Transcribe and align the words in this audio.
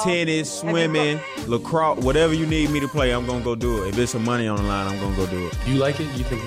Tennis, 0.00 0.60
swimming, 0.60 1.20
lacrosse, 1.46 2.02
whatever 2.04 2.34
you 2.34 2.46
need 2.46 2.70
me 2.70 2.80
to 2.80 2.88
play, 2.88 3.12
I'm 3.12 3.26
gonna 3.26 3.44
go 3.44 3.54
do 3.54 3.84
it. 3.84 3.88
If 3.88 3.98
it's 3.98 4.12
some 4.12 4.24
money 4.24 4.48
on 4.48 4.56
the 4.56 4.62
line, 4.62 4.86
I'm 4.86 4.98
gonna 4.98 5.16
go 5.16 5.26
do 5.26 5.46
it. 5.46 5.56
You 5.66 5.74
like 5.74 6.00
it? 6.00 6.04
You 6.16 6.24
think 6.24 6.42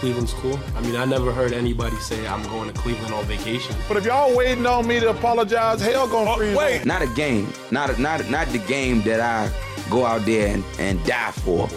Cleveland's 0.00 0.32
cool? 0.34 0.58
I 0.74 0.80
mean, 0.80 0.96
I 0.96 1.04
never 1.04 1.32
heard 1.32 1.52
anybody 1.52 1.96
say 1.96 2.26
I'm 2.26 2.42
going 2.44 2.72
to 2.72 2.80
Cleveland 2.80 3.12
on 3.12 3.24
vacation. 3.26 3.76
But 3.86 3.98
if 3.98 4.04
y'all 4.04 4.34
waiting 4.36 4.66
on 4.66 4.86
me 4.86 4.98
to 5.00 5.10
apologize, 5.10 5.80
hell 5.80 6.08
gonna 6.08 6.30
oh, 6.30 6.36
freeze. 6.36 6.56
Wait, 6.56 6.84
not 6.84 7.02
a 7.02 7.06
game, 7.08 7.52
not 7.70 7.90
a, 7.90 8.00
not 8.00 8.20
a, 8.20 8.30
not 8.30 8.48
the 8.48 8.58
game 8.58 9.02
that 9.02 9.20
I 9.20 9.50
go 9.90 10.06
out 10.06 10.24
there 10.24 10.54
and, 10.54 10.64
and 10.78 11.04
die 11.04 11.32
for. 11.32 11.68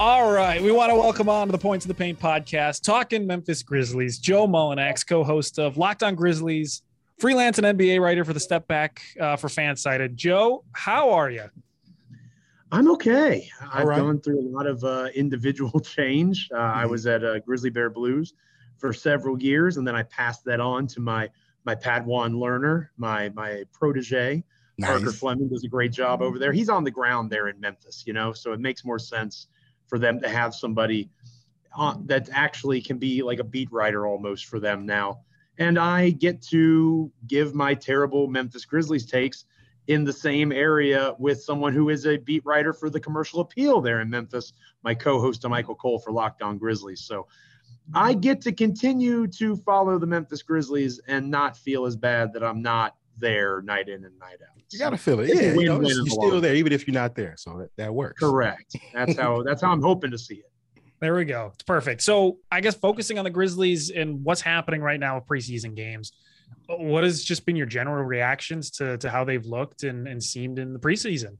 All 0.00 0.32
right, 0.32 0.62
we 0.62 0.70
want 0.70 0.90
to 0.90 0.94
welcome 0.94 1.28
on 1.28 1.48
to 1.48 1.52
the 1.52 1.58
Points 1.58 1.84
of 1.84 1.88
the 1.88 1.94
Paint 1.94 2.20
podcast, 2.20 2.82
talking 2.82 3.26
Memphis 3.26 3.64
Grizzlies. 3.64 4.18
Joe 4.18 4.46
Mullinax, 4.46 5.04
co-host 5.04 5.58
of 5.58 5.76
Locked 5.76 6.04
On 6.04 6.14
Grizzlies, 6.14 6.82
freelance 7.18 7.58
and 7.58 7.78
NBA 7.78 8.00
writer 8.00 8.24
for 8.24 8.32
the 8.32 8.40
Step 8.40 8.66
Back 8.68 9.02
uh, 9.20 9.36
for 9.36 9.48
Fansided. 9.48 10.14
Joe, 10.14 10.64
how 10.72 11.10
are 11.10 11.30
you? 11.30 11.44
I'm 12.70 12.90
okay. 12.92 13.48
I've 13.72 13.86
right. 13.86 13.98
gone 13.98 14.20
through 14.20 14.40
a 14.40 14.48
lot 14.48 14.66
of 14.66 14.84
uh, 14.84 15.08
individual 15.14 15.80
change. 15.84 16.48
Uh, 16.52 16.58
mm-hmm. 16.58 16.78
I 16.78 16.86
was 16.86 17.06
at 17.06 17.24
uh, 17.24 17.38
Grizzly 17.40 17.70
Bear 17.70 17.90
Blues 17.90 18.34
for 18.76 18.92
several 18.92 19.40
years, 19.42 19.76
and 19.76 19.86
then 19.86 19.96
I 19.96 20.02
passed 20.04 20.44
that 20.44 20.60
on 20.60 20.86
to 20.88 21.00
my 21.00 21.28
my 21.64 21.74
Padawan 21.74 22.38
learner, 22.38 22.92
my 22.96 23.30
my 23.30 23.64
protege. 23.72 24.44
Nice. 24.80 24.90
Parker 24.90 25.10
Fleming 25.10 25.48
does 25.48 25.64
a 25.64 25.68
great 25.68 25.90
job 25.90 26.22
over 26.22 26.38
there. 26.38 26.52
He's 26.52 26.68
on 26.68 26.84
the 26.84 26.90
ground 26.90 27.30
there 27.32 27.48
in 27.48 27.58
Memphis, 27.58 28.04
you 28.06 28.12
know, 28.12 28.32
so 28.32 28.52
it 28.52 28.60
makes 28.60 28.84
more 28.84 28.98
sense 29.00 29.48
for 29.88 29.98
them 29.98 30.20
to 30.20 30.28
have 30.28 30.54
somebody 30.54 31.10
uh, 31.76 31.96
that 32.04 32.28
actually 32.32 32.80
can 32.80 32.96
be 32.96 33.22
like 33.22 33.40
a 33.40 33.44
beat 33.44 33.72
writer 33.72 34.06
almost 34.06 34.46
for 34.46 34.60
them 34.60 34.86
now. 34.86 35.18
And 35.58 35.78
I 35.78 36.10
get 36.10 36.40
to 36.48 37.10
give 37.26 37.54
my 37.54 37.74
terrible 37.74 38.28
Memphis 38.28 38.64
Grizzlies 38.64 39.06
takes 39.06 39.44
in 39.88 40.04
the 40.04 40.12
same 40.12 40.52
area 40.52 41.14
with 41.18 41.42
someone 41.42 41.72
who 41.72 41.88
is 41.88 42.06
a 42.06 42.16
beat 42.18 42.44
writer 42.44 42.72
for 42.72 42.90
the 42.90 43.00
commercial 43.00 43.40
appeal 43.40 43.80
there 43.80 44.00
in 44.00 44.10
Memphis, 44.10 44.52
my 44.82 44.94
co-host 44.94 45.46
Michael 45.48 45.74
Cole 45.74 45.98
for 45.98 46.12
Locked 46.12 46.42
On 46.42 46.58
Grizzlies. 46.58 47.00
So 47.00 47.26
I 47.94 48.12
get 48.12 48.40
to 48.42 48.52
continue 48.52 49.26
to 49.28 49.56
follow 49.56 49.98
the 49.98 50.06
Memphis 50.06 50.42
Grizzlies 50.42 51.00
and 51.08 51.30
not 51.30 51.56
feel 51.56 51.86
as 51.86 51.96
bad 51.96 52.32
that 52.34 52.44
I'm 52.44 52.60
not 52.60 52.96
there 53.16 53.62
night 53.62 53.88
in 53.88 54.04
and 54.04 54.16
night 54.18 54.38
out. 54.42 54.62
You 54.70 54.78
got 54.78 54.90
to 54.90 54.98
feel 54.98 55.20
it. 55.20 55.28
Yeah, 55.28 55.54
you 55.54 55.64
know, 55.64 55.80
you're 55.80 56.06
still 56.06 56.40
there 56.40 56.54
even 56.54 56.72
if 56.72 56.86
you're 56.86 56.94
not 56.94 57.14
there. 57.14 57.34
So 57.38 57.58
that, 57.58 57.70
that 57.76 57.94
works. 57.94 58.20
Correct. 58.20 58.76
That's 58.92 59.16
how 59.16 59.42
that's 59.42 59.62
how 59.62 59.72
I'm 59.72 59.82
hoping 59.82 60.10
to 60.10 60.18
see 60.18 60.36
it. 60.36 60.52
There 61.00 61.14
we 61.14 61.24
go. 61.24 61.52
It's 61.54 61.62
perfect. 61.62 62.02
So 62.02 62.38
I 62.50 62.60
guess 62.60 62.74
focusing 62.74 63.18
on 63.18 63.24
the 63.24 63.30
Grizzlies 63.30 63.90
and 63.90 64.24
what's 64.24 64.40
happening 64.40 64.80
right 64.80 64.98
now 64.98 65.16
with 65.16 65.26
preseason 65.26 65.74
games, 65.74 66.12
what 66.66 67.04
has 67.04 67.22
just 67.22 67.46
been 67.46 67.56
your 67.56 67.66
general 67.66 68.04
reactions 68.04 68.70
to, 68.72 68.98
to 68.98 69.10
how 69.10 69.24
they've 69.24 69.46
looked 69.46 69.84
and, 69.84 70.08
and 70.08 70.22
seemed 70.22 70.58
in 70.58 70.72
the 70.72 70.78
preseason? 70.78 71.36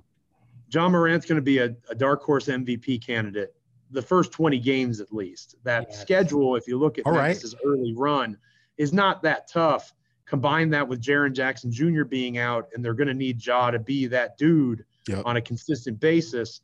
Ja 0.70 0.88
Morant's 0.88 1.26
going 1.26 1.36
to 1.36 1.42
be 1.42 1.58
a, 1.58 1.74
a, 1.90 1.94
dark 1.94 2.22
horse 2.22 2.46
MVP 2.46 3.04
candidate 3.04 3.54
the 3.90 4.02
first 4.02 4.32
20 4.32 4.58
games 4.58 5.00
at 5.00 5.12
least. 5.12 5.56
That 5.64 5.86
yes. 5.88 6.00
schedule, 6.00 6.56
if 6.56 6.68
you 6.68 6.78
look 6.78 6.98
at 6.98 7.06
Memphis' 7.06 7.54
right. 7.54 7.62
early 7.64 7.94
run, 7.96 8.36
is 8.76 8.92
not 8.92 9.22
that 9.22 9.48
tough 9.48 9.94
combine 10.28 10.70
that 10.70 10.86
with 10.86 11.00
Jaren 11.00 11.32
Jackson 11.32 11.72
Jr. 11.72 12.04
being 12.04 12.38
out, 12.38 12.68
and 12.74 12.84
they're 12.84 12.94
going 12.94 13.08
to 13.08 13.14
need 13.14 13.44
Ja 13.44 13.70
to 13.70 13.78
be 13.78 14.06
that 14.06 14.36
dude 14.36 14.84
yep. 15.08 15.22
on 15.24 15.36
a 15.36 15.40
consistent 15.40 15.98
basis. 15.98 16.60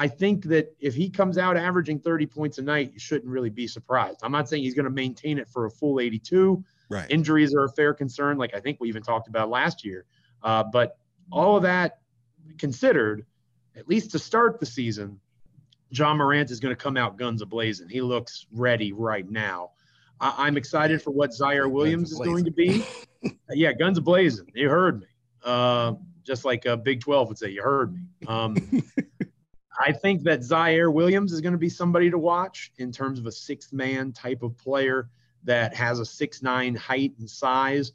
I 0.00 0.06
think 0.06 0.44
that 0.44 0.74
if 0.78 0.94
he 0.94 1.10
comes 1.10 1.38
out 1.38 1.56
averaging 1.56 1.98
30 1.98 2.26
points 2.26 2.58
a 2.58 2.62
night, 2.62 2.92
you 2.94 3.00
shouldn't 3.00 3.30
really 3.30 3.50
be 3.50 3.66
surprised. 3.66 4.20
I'm 4.22 4.30
not 4.30 4.48
saying 4.48 4.62
he's 4.62 4.74
going 4.74 4.84
to 4.84 4.90
maintain 4.90 5.38
it 5.38 5.48
for 5.48 5.66
a 5.66 5.70
full 5.70 5.98
82. 5.98 6.64
Right. 6.88 7.10
Injuries 7.10 7.52
are 7.52 7.64
a 7.64 7.68
fair 7.68 7.92
concern, 7.92 8.38
like 8.38 8.54
I 8.54 8.60
think 8.60 8.78
we 8.80 8.88
even 8.88 9.02
talked 9.02 9.26
about 9.26 9.50
last 9.50 9.84
year. 9.84 10.04
Uh, 10.42 10.62
but 10.62 10.98
all 11.32 11.56
of 11.56 11.64
that 11.64 11.98
considered, 12.58 13.26
at 13.76 13.88
least 13.88 14.12
to 14.12 14.20
start 14.20 14.60
the 14.60 14.66
season, 14.66 15.18
Ja 15.90 16.14
Morant 16.14 16.52
is 16.52 16.60
going 16.60 16.74
to 16.74 16.80
come 16.80 16.96
out 16.96 17.18
guns 17.18 17.42
a 17.42 17.46
blazing. 17.46 17.88
He 17.88 18.00
looks 18.00 18.46
ready 18.52 18.92
right 18.92 19.28
now. 19.28 19.72
I, 20.20 20.46
am 20.46 20.56
excited 20.56 21.02
for 21.02 21.10
what 21.10 21.30
Ziaire 21.30 21.70
Williams 21.70 22.12
is 22.12 22.18
going 22.18 22.44
to 22.44 22.50
be. 22.50 22.84
yeah, 23.50 23.72
guns 23.72 23.98
blazing. 24.00 24.50
You 24.54 24.68
heard 24.68 25.00
me. 25.00 25.06
Uh, 25.44 25.94
just 26.24 26.44
like 26.44 26.66
uh, 26.66 26.76
Big 26.76 27.00
12 27.00 27.28
would 27.28 27.38
say, 27.38 27.50
you 27.50 27.62
heard 27.62 27.94
me. 27.94 28.00
Um, 28.26 28.56
I 29.78 29.92
think 29.92 30.24
that 30.24 30.40
Ziaire 30.40 30.92
Williams 30.92 31.32
is 31.32 31.40
going 31.40 31.52
to 31.52 31.58
be 31.58 31.68
somebody 31.68 32.10
to 32.10 32.18
watch 32.18 32.72
in 32.78 32.90
terms 32.90 33.18
of 33.18 33.26
a 33.26 33.32
sixth 33.32 33.72
man 33.72 34.12
type 34.12 34.42
of 34.42 34.56
player 34.58 35.08
that 35.44 35.74
has 35.74 36.00
a 36.00 36.06
six 36.06 36.42
nine 36.42 36.74
height 36.74 37.14
and 37.18 37.30
size, 37.30 37.92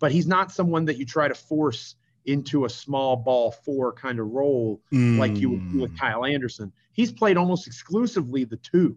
but 0.00 0.10
he's 0.10 0.26
not 0.26 0.50
someone 0.50 0.86
that 0.86 0.96
you 0.96 1.04
try 1.04 1.28
to 1.28 1.34
force 1.34 1.96
into 2.24 2.64
a 2.64 2.70
small 2.70 3.16
ball 3.16 3.50
four 3.50 3.92
kind 3.92 4.20
of 4.20 4.28
role 4.28 4.82
mm. 4.92 5.18
like 5.18 5.36
you 5.36 5.50
would 5.50 5.72
do 5.72 5.80
with 5.80 5.92
mm. 5.94 5.98
Kyle 5.98 6.24
Anderson. 6.24 6.72
He's 6.92 7.12
played 7.12 7.36
almost 7.36 7.66
exclusively 7.66 8.44
the 8.44 8.58
two. 8.58 8.96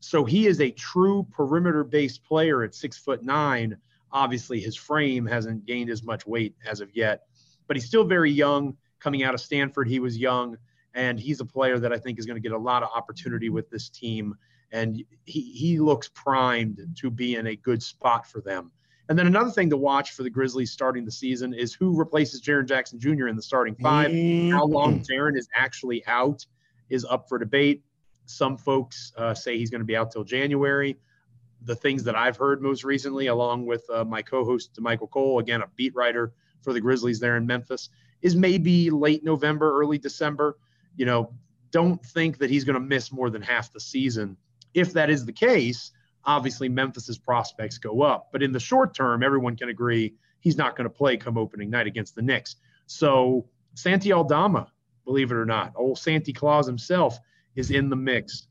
So 0.00 0.24
he 0.24 0.46
is 0.46 0.60
a 0.60 0.70
true 0.70 1.26
perimeter 1.30 1.84
based 1.84 2.24
player 2.24 2.62
at 2.62 2.74
six 2.74 2.96
foot 2.96 3.22
nine. 3.22 3.76
Obviously, 4.12 4.60
his 4.60 4.76
frame 4.76 5.26
hasn't 5.26 5.66
gained 5.66 5.90
as 5.90 6.02
much 6.02 6.26
weight 6.26 6.54
as 6.64 6.80
of 6.80 6.94
yet, 6.94 7.26
but 7.66 7.76
he's 7.76 7.86
still 7.86 8.04
very 8.04 8.30
young. 8.30 8.76
Coming 8.98 9.22
out 9.22 9.34
of 9.34 9.40
Stanford, 9.40 9.88
he 9.88 10.00
was 10.00 10.16
young, 10.16 10.56
and 10.96 11.20
he's 11.20 11.40
a 11.40 11.44
player 11.44 11.78
that 11.78 11.92
I 11.92 11.98
think 11.98 12.18
is 12.18 12.24
going 12.26 12.36
to 12.36 12.40
get 12.40 12.52
a 12.52 12.58
lot 12.58 12.82
of 12.82 12.88
opportunity 12.92 13.50
with 13.50 13.70
this 13.70 13.90
team. 13.90 14.34
And 14.72 15.04
he, 15.24 15.42
he 15.52 15.78
looks 15.78 16.08
primed 16.08 16.80
to 16.96 17.10
be 17.10 17.36
in 17.36 17.46
a 17.46 17.54
good 17.54 17.82
spot 17.82 18.26
for 18.26 18.40
them. 18.40 18.72
And 19.08 19.16
then 19.16 19.26
another 19.28 19.50
thing 19.50 19.70
to 19.70 19.76
watch 19.76 20.12
for 20.12 20.24
the 20.24 20.30
Grizzlies 20.30 20.72
starting 20.72 21.04
the 21.04 21.12
season 21.12 21.54
is 21.54 21.74
who 21.74 21.96
replaces 21.96 22.42
Jaren 22.42 22.66
Jackson 22.66 22.98
Jr. 22.98 23.28
in 23.28 23.36
the 23.36 23.42
starting 23.42 23.76
five. 23.76 24.10
How 24.50 24.64
long 24.64 24.98
mm. 24.98 25.06
Jaren 25.06 25.36
is 25.38 25.48
actually 25.54 26.04
out 26.06 26.44
is 26.88 27.04
up 27.04 27.28
for 27.28 27.38
debate. 27.38 27.84
Some 28.24 28.56
folks 28.56 29.12
uh, 29.16 29.34
say 29.34 29.58
he's 29.58 29.70
going 29.70 29.82
to 29.82 29.86
be 29.86 29.96
out 29.96 30.10
till 30.10 30.24
January. 30.24 30.96
The 31.62 31.76
things 31.76 32.02
that 32.04 32.16
I've 32.16 32.36
heard 32.36 32.62
most 32.62 32.84
recently, 32.84 33.28
along 33.28 33.66
with 33.66 33.84
uh, 33.90 34.04
my 34.04 34.22
co-host 34.22 34.80
Michael 34.80 35.08
Cole, 35.08 35.38
again 35.38 35.62
a 35.62 35.68
beat 35.76 35.94
writer 35.94 36.32
for 36.62 36.72
the 36.72 36.80
Grizzlies 36.80 37.20
there 37.20 37.36
in 37.36 37.46
Memphis, 37.46 37.90
is 38.22 38.34
maybe 38.34 38.90
late 38.90 39.22
November, 39.22 39.78
early 39.78 39.98
December. 39.98 40.56
You 40.96 41.06
know, 41.06 41.32
don't 41.70 42.04
think 42.04 42.38
that 42.38 42.50
he's 42.50 42.64
going 42.64 42.74
to 42.74 42.80
miss 42.80 43.12
more 43.12 43.30
than 43.30 43.42
half 43.42 43.72
the 43.72 43.80
season. 43.80 44.36
If 44.74 44.92
that 44.94 45.10
is 45.10 45.24
the 45.24 45.32
case, 45.32 45.92
obviously 46.24 46.68
Memphis's 46.68 47.18
prospects 47.18 47.78
go 47.78 48.02
up. 48.02 48.28
But 48.32 48.42
in 48.42 48.52
the 48.52 48.60
short 48.60 48.94
term, 48.94 49.22
everyone 49.22 49.56
can 49.56 49.68
agree 49.68 50.14
he's 50.40 50.56
not 50.56 50.76
going 50.76 50.88
to 50.88 50.94
play 50.94 51.16
come 51.16 51.38
opening 51.38 51.70
night 51.70 51.86
against 51.86 52.14
the 52.14 52.22
Knicks. 52.22 52.56
So 52.86 53.46
Santi 53.74 54.12
Aldama, 54.12 54.70
believe 55.04 55.30
it 55.30 55.36
or 55.36 55.46
not, 55.46 55.72
old 55.76 55.98
Santi 55.98 56.32
Claus 56.32 56.66
himself 56.66 57.18
is 57.54 57.70
in 57.70 57.88
the 57.88 57.96
mix 57.96 58.46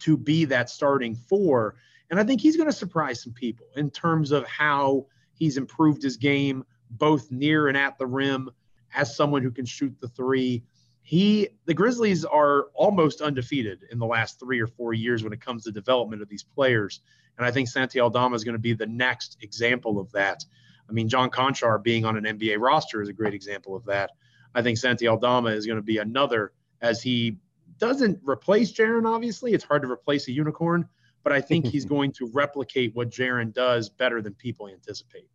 to 0.00 0.16
be 0.16 0.44
that 0.46 0.68
starting 0.70 1.14
four. 1.14 1.76
And 2.10 2.20
I 2.20 2.24
think 2.24 2.40
he's 2.40 2.56
going 2.56 2.68
to 2.68 2.76
surprise 2.76 3.22
some 3.22 3.32
people 3.32 3.66
in 3.76 3.90
terms 3.90 4.30
of 4.30 4.46
how 4.46 5.06
he's 5.34 5.56
improved 5.56 6.02
his 6.02 6.16
game, 6.16 6.64
both 6.90 7.30
near 7.30 7.68
and 7.68 7.76
at 7.76 7.98
the 7.98 8.06
rim, 8.06 8.50
as 8.94 9.16
someone 9.16 9.42
who 9.42 9.50
can 9.50 9.64
shoot 9.64 9.94
the 10.00 10.08
three. 10.08 10.62
He, 11.06 11.50
the 11.66 11.72
Grizzlies 11.72 12.24
are 12.24 12.64
almost 12.74 13.20
undefeated 13.20 13.84
in 13.92 14.00
the 14.00 14.06
last 14.06 14.40
three 14.40 14.58
or 14.58 14.66
four 14.66 14.92
years 14.92 15.22
when 15.22 15.32
it 15.32 15.40
comes 15.40 15.62
to 15.62 15.70
development 15.70 16.20
of 16.20 16.28
these 16.28 16.42
players. 16.42 17.00
And 17.38 17.46
I 17.46 17.52
think 17.52 17.68
Santi 17.68 18.00
Aldama 18.00 18.34
is 18.34 18.42
going 18.42 18.56
to 18.56 18.60
be 18.60 18.72
the 18.72 18.88
next 18.88 19.36
example 19.40 20.00
of 20.00 20.10
that. 20.12 20.44
I 20.90 20.92
mean, 20.92 21.08
John 21.08 21.30
Konchar 21.30 21.80
being 21.80 22.04
on 22.04 22.16
an 22.16 22.24
NBA 22.24 22.58
roster 22.58 23.00
is 23.02 23.08
a 23.08 23.12
great 23.12 23.34
example 23.34 23.76
of 23.76 23.84
that. 23.84 24.10
I 24.52 24.62
think 24.62 24.78
Santi 24.78 25.06
Aldama 25.06 25.50
is 25.50 25.64
going 25.64 25.76
to 25.76 25.82
be 25.82 25.98
another 25.98 26.52
as 26.80 27.00
he 27.00 27.36
doesn't 27.78 28.18
replace 28.24 28.72
Jaren, 28.72 29.06
obviously. 29.06 29.52
It's 29.52 29.62
hard 29.62 29.82
to 29.82 29.88
replace 29.88 30.26
a 30.26 30.32
unicorn, 30.32 30.88
but 31.22 31.32
I 31.32 31.40
think 31.40 31.66
he's 31.66 31.84
going 31.94 32.10
to 32.14 32.28
replicate 32.32 32.96
what 32.96 33.10
Jaren 33.10 33.54
does 33.54 33.88
better 33.88 34.20
than 34.20 34.34
people 34.34 34.66
anticipate. 34.66 35.28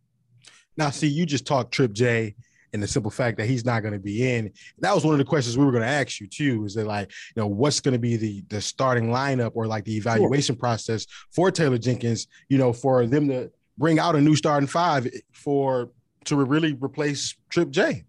Now, 0.76 0.90
see, 0.90 1.08
you 1.08 1.24
just 1.24 1.46
talked 1.46 1.72
Trip 1.72 1.94
J 1.94 2.34
and 2.72 2.82
the 2.82 2.86
simple 2.86 3.10
fact 3.10 3.36
that 3.38 3.46
he's 3.46 3.64
not 3.64 3.80
going 3.80 3.94
to 3.94 4.00
be 4.00 4.30
in. 4.30 4.52
That 4.78 4.94
was 4.94 5.04
one 5.04 5.14
of 5.14 5.18
the 5.18 5.24
questions 5.24 5.58
we 5.58 5.64
were 5.64 5.72
going 5.72 5.82
to 5.82 5.88
ask 5.88 6.20
you 6.20 6.26
too. 6.26 6.64
Is 6.64 6.74
that 6.74 6.86
like, 6.86 7.10
you 7.34 7.42
know, 7.42 7.46
what's 7.46 7.80
going 7.80 7.92
to 7.92 7.98
be 7.98 8.16
the 8.16 8.44
the 8.48 8.60
starting 8.60 9.08
lineup 9.08 9.52
or 9.54 9.66
like 9.66 9.84
the 9.84 9.96
evaluation 9.96 10.54
sure. 10.54 10.60
process 10.60 11.06
for 11.30 11.50
Taylor 11.50 11.78
Jenkins? 11.78 12.26
You 12.48 12.58
know, 12.58 12.72
for 12.72 13.06
them 13.06 13.28
to 13.28 13.50
bring 13.78 13.98
out 13.98 14.16
a 14.16 14.20
new 14.20 14.36
starting 14.36 14.66
five 14.66 15.08
for 15.32 15.90
to 16.24 16.36
really 16.36 16.74
replace 16.74 17.34
Trip 17.50 17.70
J. 17.70 18.04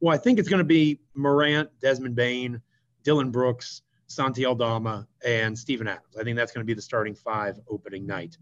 Well, 0.00 0.14
I 0.14 0.18
think 0.18 0.38
it's 0.38 0.48
going 0.48 0.58
to 0.58 0.64
be 0.64 1.00
Morant, 1.14 1.70
Desmond 1.80 2.14
Bane, 2.14 2.60
Dillon 3.04 3.30
Brooks, 3.30 3.82
Santi 4.06 4.44
Aldama, 4.44 5.06
and 5.24 5.58
Steven 5.58 5.88
Adams. 5.88 6.16
I 6.18 6.24
think 6.24 6.36
that's 6.36 6.52
going 6.52 6.62
to 6.62 6.66
be 6.66 6.74
the 6.74 6.82
starting 6.82 7.14
five 7.14 7.58
opening 7.68 8.06
night. 8.06 8.36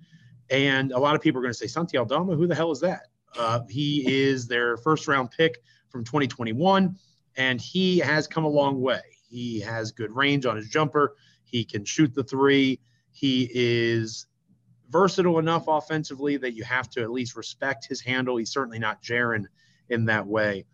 And 0.51 0.93
a 0.93 0.99
lot 0.99 1.15
of 1.15 1.21
people 1.21 1.39
are 1.39 1.43
going 1.43 1.53
to 1.53 1.59
say, 1.59 1.69
Santi 1.69 1.97
Aldama, 1.97 2.35
who 2.35 2.47
the 2.47 2.55
hell 2.55 2.73
is 2.73 2.81
that? 2.81 3.07
Uh, 3.39 3.61
he 3.69 4.05
is 4.07 4.47
their 4.47 4.77
first 4.77 5.09
round 5.09 5.31
pick 5.31 5.63
from 5.89 6.05
2021, 6.05 6.97
and 7.37 7.61
he 7.61 7.99
has 7.99 8.27
come 8.27 8.45
a 8.45 8.49
long 8.49 8.81
way. 8.81 9.01
He 9.29 9.61
has 9.61 9.93
good 9.93 10.15
range 10.15 10.47
on 10.47 10.57
his 10.57 10.69
jumper. 10.69 11.17
He 11.45 11.65
can 11.65 11.85
shoot 11.85 12.15
the 12.15 12.25
three. 12.25 12.81
He 13.13 13.51
is 13.53 14.27
versatile 14.91 15.39
enough 15.39 15.65
offensively 15.69 16.37
that 16.37 16.55
you 16.55 16.65
have 16.65 16.89
to 16.91 17.03
at 17.03 17.11
least 17.11 17.37
respect 17.37 17.87
his 17.87 18.01
handle. 18.01 18.37
He's 18.37 18.53
certainly 18.53 18.79
not 18.79 19.03
Jaren 19.03 19.47
in 19.89 20.05
that 20.07 20.27
way. 20.27 20.67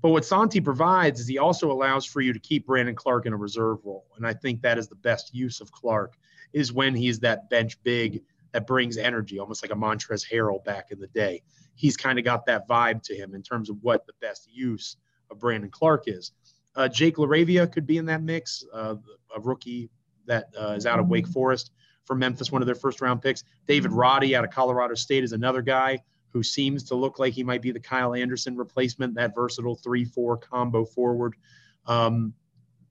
But 0.00 0.10
what 0.10 0.24
Santi 0.24 0.60
provides 0.60 1.18
is 1.18 1.26
he 1.26 1.38
also 1.38 1.72
allows 1.72 2.04
for 2.04 2.20
you 2.20 2.32
to 2.32 2.38
keep 2.38 2.66
Brandon 2.66 2.94
Clarke 2.94 3.26
in 3.26 3.32
a 3.32 3.36
reserve 3.36 3.78
role. 3.84 4.06
And 4.16 4.26
I 4.26 4.34
think 4.34 4.60
that 4.60 4.78
is 4.78 4.86
the 4.86 4.94
best 4.96 5.34
use 5.34 5.60
of 5.60 5.72
Clarke 5.72 6.14
is 6.52 6.72
when 6.72 6.94
he's 6.94 7.18
that 7.20 7.48
bench 7.48 7.82
big 7.82 8.22
that 8.54 8.68
brings 8.68 8.96
energy, 8.96 9.40
almost 9.40 9.64
like 9.64 9.72
a 9.72 9.74
Montrezl 9.74 10.24
Harrell 10.32 10.64
back 10.64 10.92
in 10.92 11.00
the 11.00 11.08
day. 11.08 11.42
He's 11.74 11.96
kind 11.96 12.20
of 12.20 12.24
got 12.24 12.46
that 12.46 12.68
vibe 12.68 13.02
to 13.02 13.14
him 13.14 13.34
in 13.34 13.42
terms 13.42 13.68
of 13.68 13.76
what 13.82 14.06
the 14.06 14.12
best 14.20 14.48
use 14.50 14.96
of 15.28 15.40
Brandon 15.40 15.70
Clarke 15.70 16.04
is. 16.06 16.30
Uh, 16.76 16.86
Jake 16.86 17.16
LaRavia 17.16 17.70
could 17.70 17.84
be 17.84 17.98
in 17.98 18.06
that 18.06 18.22
mix, 18.22 18.64
uh, 18.72 18.94
a 19.36 19.40
rookie 19.40 19.90
that 20.26 20.46
uh, 20.58 20.74
is 20.76 20.86
out 20.86 21.00
of 21.00 21.08
Wake 21.08 21.26
Forest 21.26 21.72
for 22.04 22.14
Memphis, 22.14 22.52
one 22.52 22.62
of 22.62 22.66
their 22.66 22.76
first 22.76 23.00
round 23.00 23.20
picks. 23.20 23.42
David 23.66 23.90
Roddy 23.90 24.36
out 24.36 24.44
of 24.44 24.50
Colorado 24.50 24.94
State 24.94 25.24
is 25.24 25.32
another 25.32 25.60
guy 25.60 25.98
who 26.28 26.44
seems 26.44 26.84
to 26.84 26.94
look 26.94 27.18
like 27.18 27.32
he 27.32 27.42
might 27.42 27.60
be 27.60 27.72
the 27.72 27.80
Kyle 27.80 28.14
Anderson 28.14 28.56
replacement, 28.56 29.16
that 29.16 29.34
versatile 29.34 29.74
3 29.74 30.04
4 30.04 30.36
combo 30.36 30.84
forward. 30.84 31.34
Um, 31.86 32.34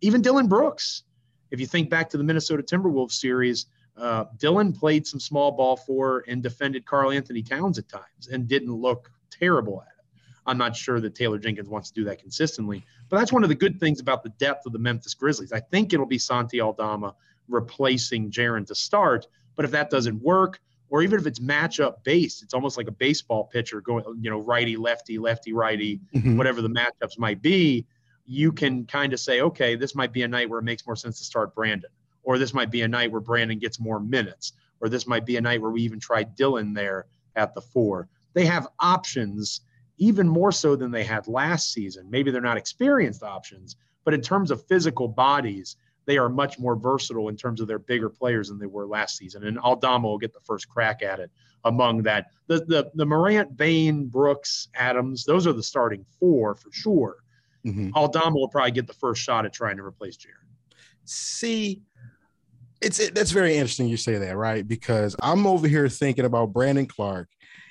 even 0.01 0.21
Dillon 0.21 0.48
Brooks, 0.48 1.04
if 1.51 1.62
you 1.62 1.68
think 1.68 1.89
back 1.89 2.09
to 2.09 2.18
the 2.18 2.24
Minnesota 2.24 2.63
Timberwolves 2.63 3.13
series, 3.13 3.68
uh, 3.98 4.25
Dillon 4.38 4.74
played 4.74 5.06
some 5.06 5.19
small 5.19 5.51
ball 5.51 5.78
for 5.78 6.24
and 6.28 6.42
defended 6.42 6.86
Karl-Anthony 6.86 7.44
Towns 7.44 7.78
at 7.78 7.88
times 7.88 8.28
and 8.31 8.48
didn't 8.48 8.74
look 8.74 9.12
terrible 9.30 9.81
at 9.81 9.88
it. 9.88 10.06
I'm 10.45 10.57
not 10.57 10.75
sure 10.75 11.00
that 11.00 11.16
Taylor 11.16 11.38
Jenkins 11.38 11.69
wants 11.69 11.90
to 11.90 11.95
do 12.01 12.04
that 12.06 12.19
consistently, 12.19 12.84
but 13.10 13.18
that's 13.18 13.31
one 13.31 13.44
of 13.44 13.50
the 13.50 13.56
good 13.56 13.80
things 13.80 14.00
about 14.01 14.24
the 14.24 14.30
depth 14.30 14.66
of 14.66 14.74
the 14.74 14.80
Memphis 14.80 15.13
Grizzlies. 15.13 15.54
I 15.54 15.60
think 15.60 15.94
it'll 15.94 16.06
be 16.06 16.18
Santi 16.18 16.60
Aldama 16.60 17.16
replacing 17.48 18.30
Jaren 18.31 18.66
to 18.68 18.75
start, 18.75 19.28
but 19.56 19.63
if 19.63 19.72
that 19.72 19.90
doesn't 19.90 20.22
work, 20.22 20.60
or 20.90 21.01
even 21.01 21.18
if 21.19 21.25
it's 21.25 21.40
matchup 21.40 22.04
based, 22.04 22.44
it's 22.44 22.54
almost 22.54 22.78
like 22.78 22.88
a 22.88 22.92
baseball 22.92 23.45
pitcher 23.45 23.80
going, 23.81 24.04
you 24.22 24.30
know, 24.30 24.40
righty, 24.40 24.75
lefty, 24.75 25.18
lefty, 25.18 25.54
righty, 25.54 26.00
Mhm. 26.13 26.38
whatever 26.38 26.62
the 26.62 26.69
matchups 26.69 27.18
might 27.18 27.42
be. 27.42 27.86
You 28.25 28.51
can 28.51 28.86
kind 28.86 29.12
of 29.13 29.19
say, 29.19 29.42
okay, 29.42 29.75
this 29.75 29.95
might 29.95 30.13
be 30.13 30.22
a 30.24 30.28
night 30.28 30.50
where 30.50 30.60
it 30.60 30.63
makes 30.63 30.86
more 30.86 30.95
sense 30.95 31.18
to 31.19 31.24
start 31.24 31.56
Brandon, 31.56 31.90
or 32.23 32.37
this 32.37 32.53
might 32.53 32.71
be 32.71 32.81
a 32.81 32.87
night 32.87 33.11
where 33.11 33.21
Brandon 33.21 33.59
gets 33.59 33.79
more 33.79 33.99
minutes, 33.99 34.53
or 34.81 34.89
this 34.89 35.07
might 35.07 35.25
be 35.25 35.37
a 35.37 35.41
night 35.41 35.61
where 35.61 35.71
we 35.71 35.81
even 35.81 35.99
try 35.99 36.23
Dillon 36.23 36.73
there 36.73 37.05
at 37.35 37.53
the 37.53 37.61
four. 37.61 38.07
They 38.33 38.45
have 38.45 38.67
options 38.79 39.61
even 39.97 40.27
more 40.27 40.51
so 40.51 40.75
than 40.75 40.91
they 40.91 41.03
had 41.03 41.27
last 41.27 41.71
season. 41.71 42.09
Maybe 42.09 42.31
they're 42.31 42.41
not 42.41 42.57
experienced 42.57 43.23
options, 43.23 43.75
but 44.03 44.13
in 44.13 44.21
terms 44.21 44.51
of 44.51 44.65
physical 44.67 45.07
bodies, 45.07 45.75
they 46.05 46.17
are 46.17 46.29
much 46.29 46.59
more 46.59 46.75
versatile 46.75 47.29
in 47.29 47.37
terms 47.37 47.61
of 47.61 47.67
their 47.67 47.79
bigger 47.79 48.09
players 48.09 48.49
than 48.49 48.59
they 48.59 48.65
were 48.65 48.85
last 48.85 49.17
season. 49.17 49.45
And 49.45 49.57
Aldama 49.59 50.07
will 50.07 50.17
get 50.17 50.33
the 50.33 50.41
first 50.41 50.67
crack 50.67 51.01
at 51.01 51.19
it 51.19 51.31
among 51.63 52.03
that. 52.03 52.31
The 52.47 52.65
the 52.65 52.91
the 52.95 53.05
Morant, 53.05 53.55
Bane, 53.55 54.07
Brooks, 54.07 54.67
Adams, 54.75 55.23
those 55.23 55.47
are 55.47 55.53
the 55.53 55.63
starting 55.63 56.05
four 56.19 56.55
for 56.55 56.71
sure. 56.71 57.17
Mhm. 57.65 57.93
Aldama 57.93 58.35
will 58.35 58.49
probably 58.49 58.71
get 58.71 58.87
the 58.87 58.93
first 58.93 59.21
shot 59.21 59.45
at 59.45 59.53
trying 59.53 59.77
to 59.77 59.83
replace 59.83 60.17
Jared. 60.17 60.37
See, 61.05 61.81
it's 62.83 63.00
it, 63.00 63.15
that's 63.15 63.31
very 63.31 63.56
interesting 63.56 63.88
you 63.88 63.97
say 63.97 64.18
that, 64.18 64.35
right? 64.35 64.68
Because 64.68 65.15
I'm 65.21 65.47
over 65.47 65.68
here 65.68 65.88
thinking 65.89 66.25
about 66.25 66.53
Brandon 66.53 66.85
Clarke, 66.85 67.30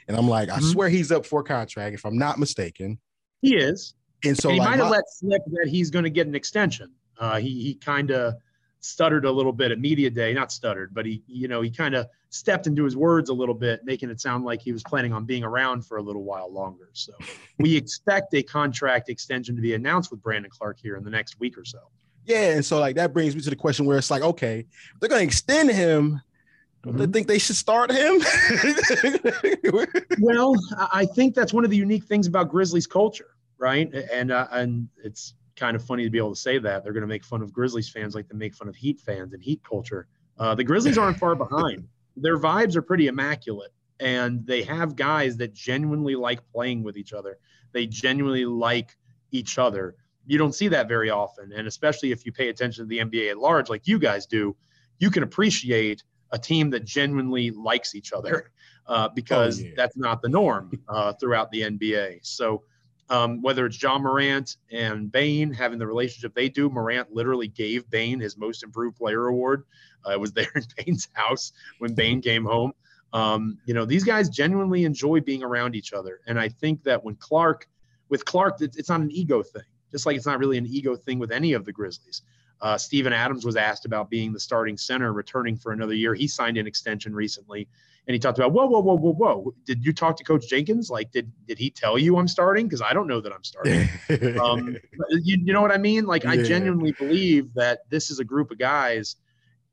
and 0.09 0.17
I'm 0.17 0.29
like, 0.29 0.49
I 0.50 0.59
Mhm. 0.59 0.73
swear 0.73 0.88
he's 0.88 1.12
up 1.12 1.26
for 1.26 1.41
a 1.41 1.44
contract, 1.44 1.94
if 1.94 2.05
I'm 2.05 2.19
not 2.19 2.38
mistaken. 2.38 2.99
He 3.41 3.56
is. 3.56 3.94
And 4.25 4.37
so 4.38 4.49
and 4.49 4.55
he 4.55 4.61
like, 4.61 4.70
might 4.70 4.79
have 4.79 4.87
my- 4.87 4.97
let 4.97 5.05
slip 5.09 5.43
that 5.47 5.69
he's 5.69 5.91
going 5.91 6.05
to 6.05 6.11
get 6.11 6.26
an 6.26 6.35
extension. 6.35 6.91
Uh, 7.19 7.38
he 7.38 7.49
he 7.62 7.75
kind 7.75 8.11
of 8.11 8.35
stuttered 8.81 9.25
a 9.25 9.31
little 9.31 9.53
bit 9.53 9.70
at 9.70 9.79
media 9.79 10.11
day, 10.11 10.32
not 10.35 10.50
stuttered, 10.50 10.93
but 10.93 11.06
he 11.06 11.23
you 11.26 11.47
know 11.49 11.61
he 11.61 11.70
kind 11.70 11.94
of 11.94 12.06
stepped 12.31 12.67
into 12.67 12.82
his 12.85 12.97
words 12.97 13.29
a 13.29 13.32
little 13.35 13.55
bit, 13.55 13.85
making 13.85 14.09
it 14.11 14.20
sound 14.20 14.44
like 14.44 14.61
he 14.62 14.73
was 14.73 14.82
planning 14.85 15.12
on 15.12 15.25
being 15.25 15.44
around 15.44 15.85
for 15.87 15.99
a 15.99 16.03
little 16.03 16.25
while 16.25 16.50
longer. 16.53 16.88
So 16.94 17.12
we 17.59 17.76
expect 17.82 18.32
a 18.35 18.43
contract 18.43 19.09
extension 19.09 19.55
to 19.56 19.62
be 19.62 19.75
announced 19.75 20.11
with 20.11 20.23
Brandon 20.23 20.50
Clarke 20.50 20.79
here 20.81 20.97
in 20.97 21.05
the 21.05 21.11
next 21.11 21.38
week 21.38 21.59
or 21.59 21.64
so. 21.64 21.79
Yeah, 22.25 22.51
and 22.51 22.65
so 22.65 22.79
like 22.79 22.97
that 22.97 23.13
brings 23.13 23.35
me 23.35 23.43
to 23.43 23.51
the 23.51 23.57
question 23.57 23.87
where 23.87 23.99
it's 23.99 24.11
like, 24.11 24.23
okay, 24.23 24.67
they're 25.01 25.09
gonna 25.09 25.23
extend 25.23 25.71
him. 25.71 26.21
Don't 26.83 26.97
they 26.97 27.07
think 27.07 27.29
they 27.29 27.39
should 27.39 27.57
start 27.57 27.91
him? 27.91 28.21
Well, 30.21 30.55
I 30.77 30.89
I 30.93 31.05
think 31.07 31.35
that's 31.35 31.53
one 31.53 31.65
of 31.65 31.71
the 31.71 31.77
unique 31.77 32.05
things 32.05 32.27
about 32.27 32.49
Grizzlies 32.49 32.87
culture, 32.87 33.37
right? 33.59 33.93
And 34.13 34.31
uh, 34.31 34.49
and 34.51 34.89
it's 35.05 35.35
kind 35.57 35.77
of 35.77 35.85
funny 35.85 36.05
to 36.05 36.11
be 36.11 36.19
able 36.19 36.35
to 36.35 36.41
say 36.41 36.59
that 36.59 36.83
they're 36.83 36.93
going 36.93 37.03
to 37.03 37.09
make 37.09 37.25
fun 37.25 37.43
of 37.43 37.53
Grizzlies 37.53 37.89
fans 37.89 38.15
like 38.15 38.29
they 38.29 38.37
make 38.37 38.55
fun 38.55 38.69
of 38.69 38.77
Heat 38.77 39.01
fans 39.01 39.33
and 39.33 39.43
Heat 39.43 39.63
culture. 39.69 40.07
Uh, 40.39 40.55
the 40.55 40.65
Grizzlies 40.65 40.99
aren't 40.99 41.19
far 41.19 41.35
behind. 41.35 41.87
Their 42.17 42.39
vibes 42.39 42.77
are 42.77 42.83
pretty 42.83 43.07
immaculate, 43.07 43.73
and 44.01 44.47
they 44.47 44.63
have 44.63 44.97
guys 44.97 45.37
that 45.39 45.55
genuinely 45.55 46.17
like 46.17 46.41
playing 46.53 46.83
with 46.83 46.97
each 46.97 47.13
other. 47.13 47.39
They 47.73 47.87
genuinely 47.87 48.45
like 48.45 48.97
each 49.31 49.59
other. 49.59 49.95
You 50.27 50.39
don't 50.39 50.55
see 50.55 50.69
that 50.69 50.89
very 50.89 51.11
often, 51.11 51.53
and 51.53 51.67
especially 51.67 52.13
if 52.13 52.25
you 52.25 52.33
pay 52.33 52.49
attention 52.49 52.85
to 52.85 52.89
the 52.89 52.99
NBA 52.99 53.31
at 53.31 53.39
large, 53.39 53.69
like 53.69 53.87
you 53.87 53.99
guys 53.99 54.27
do, 54.27 54.57
you 54.99 55.11
can 55.11 55.23
appreciate 55.23 56.05
a 56.31 56.39
team 56.39 56.71
that 56.71 56.85
genuinely 56.85 57.51
likes 57.51 57.95
each 57.95 58.13
other 58.13 58.51
uh, 58.87 59.09
because 59.09 59.61
yeah. 59.61 59.71
that's 59.77 59.97
not 59.97 60.23
the 60.23 60.29
norm 60.29 60.73
uh, 60.89 61.13
throughout 61.15 61.51
the 61.51 61.63
NBA. 61.63 62.21
So 62.23 62.63
um, 63.11 63.43
whether 63.43 63.67
it's 63.67 63.81
Ja 63.81 63.99
Morant 63.99 64.57
and 64.71 65.13
Bane 65.13 65.53
having 65.53 65.79
the 65.79 65.87
relationship 65.87 66.35
they 66.35 66.49
do, 66.49 66.71
Morant 66.71 67.13
literally 67.13 67.49
gave 67.49 67.89
Bane 67.91 68.19
his 68.19 68.39
Most 68.39 68.63
Improved 68.63 68.97
Player 68.97 69.27
award. 69.27 69.65
Uh, 70.07 70.13
it 70.13 70.21
was 70.21 70.33
there 70.35 70.51
in 70.55 70.63
Bane's 70.77 71.09
house 71.13 71.53
when 71.79 71.95
Bane 71.95 72.23
came 72.23 72.45
home. 72.45 72.73
Um, 73.13 73.59
you 73.67 73.75
know, 73.75 73.85
these 73.85 74.05
guys 74.05 74.31
genuinely 74.31 74.85
enjoy 74.85 75.21
being 75.21 75.43
around 75.43 75.75
each 75.75 75.93
other, 75.93 76.21
and 76.27 76.41
I 76.41 76.49
think 76.49 76.83
that 76.85 77.05
when 77.05 77.15
Clarke, 77.17 77.69
with 78.09 78.25
Clarke, 78.25 78.63
it's, 78.63 78.79
it's 78.79 78.89
not 78.89 79.03
an 79.03 79.11
ego 79.11 79.43
thing. 79.43 79.63
Just 79.93 80.06
like 80.06 80.17
it's 80.17 80.27
not 80.27 80.39
really 80.39 80.59
an 80.59 80.67
ego 80.67 80.97
thing 80.97 81.19
with 81.19 81.31
any 81.31 81.53
of 81.53 81.65
the 81.65 81.73
Grizzlies. 81.73 82.23
Uh, 82.61 82.79
Steven 82.79 83.12
Adams 83.12 83.44
was 83.44 83.56
asked 83.56 83.85
about 83.87 84.09
being 84.09 84.33
the 84.33 84.41
starting 84.41 84.77
center, 84.77 85.12
returning 85.12 85.56
for 85.56 85.73
another 85.73 85.95
year. 85.95 86.14
He 86.14 86.28
signed 86.28 86.57
an 86.57 86.66
extension 86.66 87.12
recently, 87.14 87.69
and 88.07 88.14
he 88.14 88.19
talked 88.21 88.38
about, 88.38 88.52
whoa, 88.52 88.66
whoa, 88.66 88.81
whoa, 88.81 88.97
whoa, 88.97 89.12
whoa. 89.12 89.55
Did 89.64 89.85
you 89.85 89.93
talk 89.93 90.16
to 90.16 90.25
Coach 90.25 90.49
Jenkins? 90.49 90.88
Like, 90.88 91.11
did 91.11 91.31
did 91.47 91.59
he 91.59 91.71
tell 91.71 91.99
you 91.99 92.16
I'm 92.19 92.28
starting? 92.28 92.66
Because 92.66 92.81
I 92.81 92.93
don't 92.93 93.09
know 93.09 93.21
that 93.21 93.33
I'm 93.33 93.43
starting. 93.45 93.88
um, 94.40 94.76
you, 95.11 95.38
you 95.45 95.52
know 95.52 95.61
what 95.61 95.73
I 95.73 95.78
mean? 95.78 96.07
Like, 96.07 96.25
I 96.25 96.35
Yeah. 96.35 96.45
genuinely 96.45 96.93
believe 96.93 97.52
that 97.55 97.81
this 97.90 98.11
is 98.11 98.21
a 98.21 98.25
group 98.25 98.50
of 98.52 98.59
guys, 98.59 99.16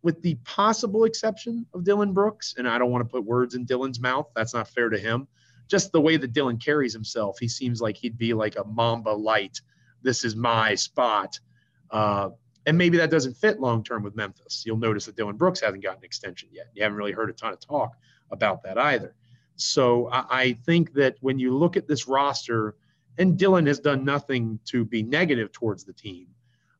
with 0.01 0.21
the 0.23 0.35
possible 0.43 1.03
exception 1.03 1.67
of 1.75 1.83
Dillon 1.83 2.13
Brooks, 2.13 2.55
and 2.57 2.67
I 2.67 2.79
don't 2.79 2.89
want 2.89 3.03
to 3.07 3.09
put 3.11 3.23
words 3.23 3.53
in 3.53 3.65
Dillon's 3.65 3.99
mouth. 3.99 4.27
That's 4.35 4.53
not 4.55 4.67
fair 4.67 4.89
to 4.89 4.97
him. 4.97 5.27
Just 5.67 5.91
the 5.91 6.01
way 6.01 6.17
that 6.17 6.33
Dillon 6.33 6.57
carries 6.57 6.93
himself, 6.93 7.37
he 7.39 7.47
seems 7.47 7.79
like 7.81 7.97
he'd 7.97 8.17
be 8.17 8.33
like 8.33 8.55
a 8.57 8.63
Mamba 8.63 9.11
light. 9.11 9.61
This 10.01 10.23
is 10.23 10.35
my 10.35 10.75
spot. 10.75 11.39
Uh, 11.91 12.29
and 12.65 12.77
maybe 12.77 12.97
that 12.97 13.09
doesn't 13.09 13.35
fit 13.35 13.59
long 13.59 13.83
term 13.83 14.03
with 14.03 14.15
Memphis. 14.15 14.63
You'll 14.65 14.77
notice 14.77 15.05
that 15.05 15.15
Dillon 15.15 15.37
Brooks 15.37 15.59
hasn't 15.61 15.83
gotten 15.83 15.99
an 15.99 16.05
extension 16.05 16.49
yet. 16.51 16.67
You 16.73 16.83
haven't 16.83 16.97
really 16.97 17.11
heard 17.13 17.29
a 17.29 17.33
ton 17.33 17.53
of 17.53 17.59
talk 17.59 17.93
about 18.31 18.61
that 18.63 18.77
either. 18.77 19.15
So 19.55 20.07
I, 20.11 20.25
I 20.29 20.53
think 20.53 20.93
that 20.93 21.15
when 21.21 21.39
you 21.39 21.55
look 21.57 21.77
at 21.77 21.87
this 21.87 22.07
roster, 22.07 22.75
and 23.17 23.37
Dillon 23.37 23.65
has 23.65 23.79
done 23.79 24.05
nothing 24.05 24.59
to 24.65 24.85
be 24.85 25.03
negative 25.03 25.51
towards 25.51 25.83
the 25.83 25.93
team, 25.93 26.27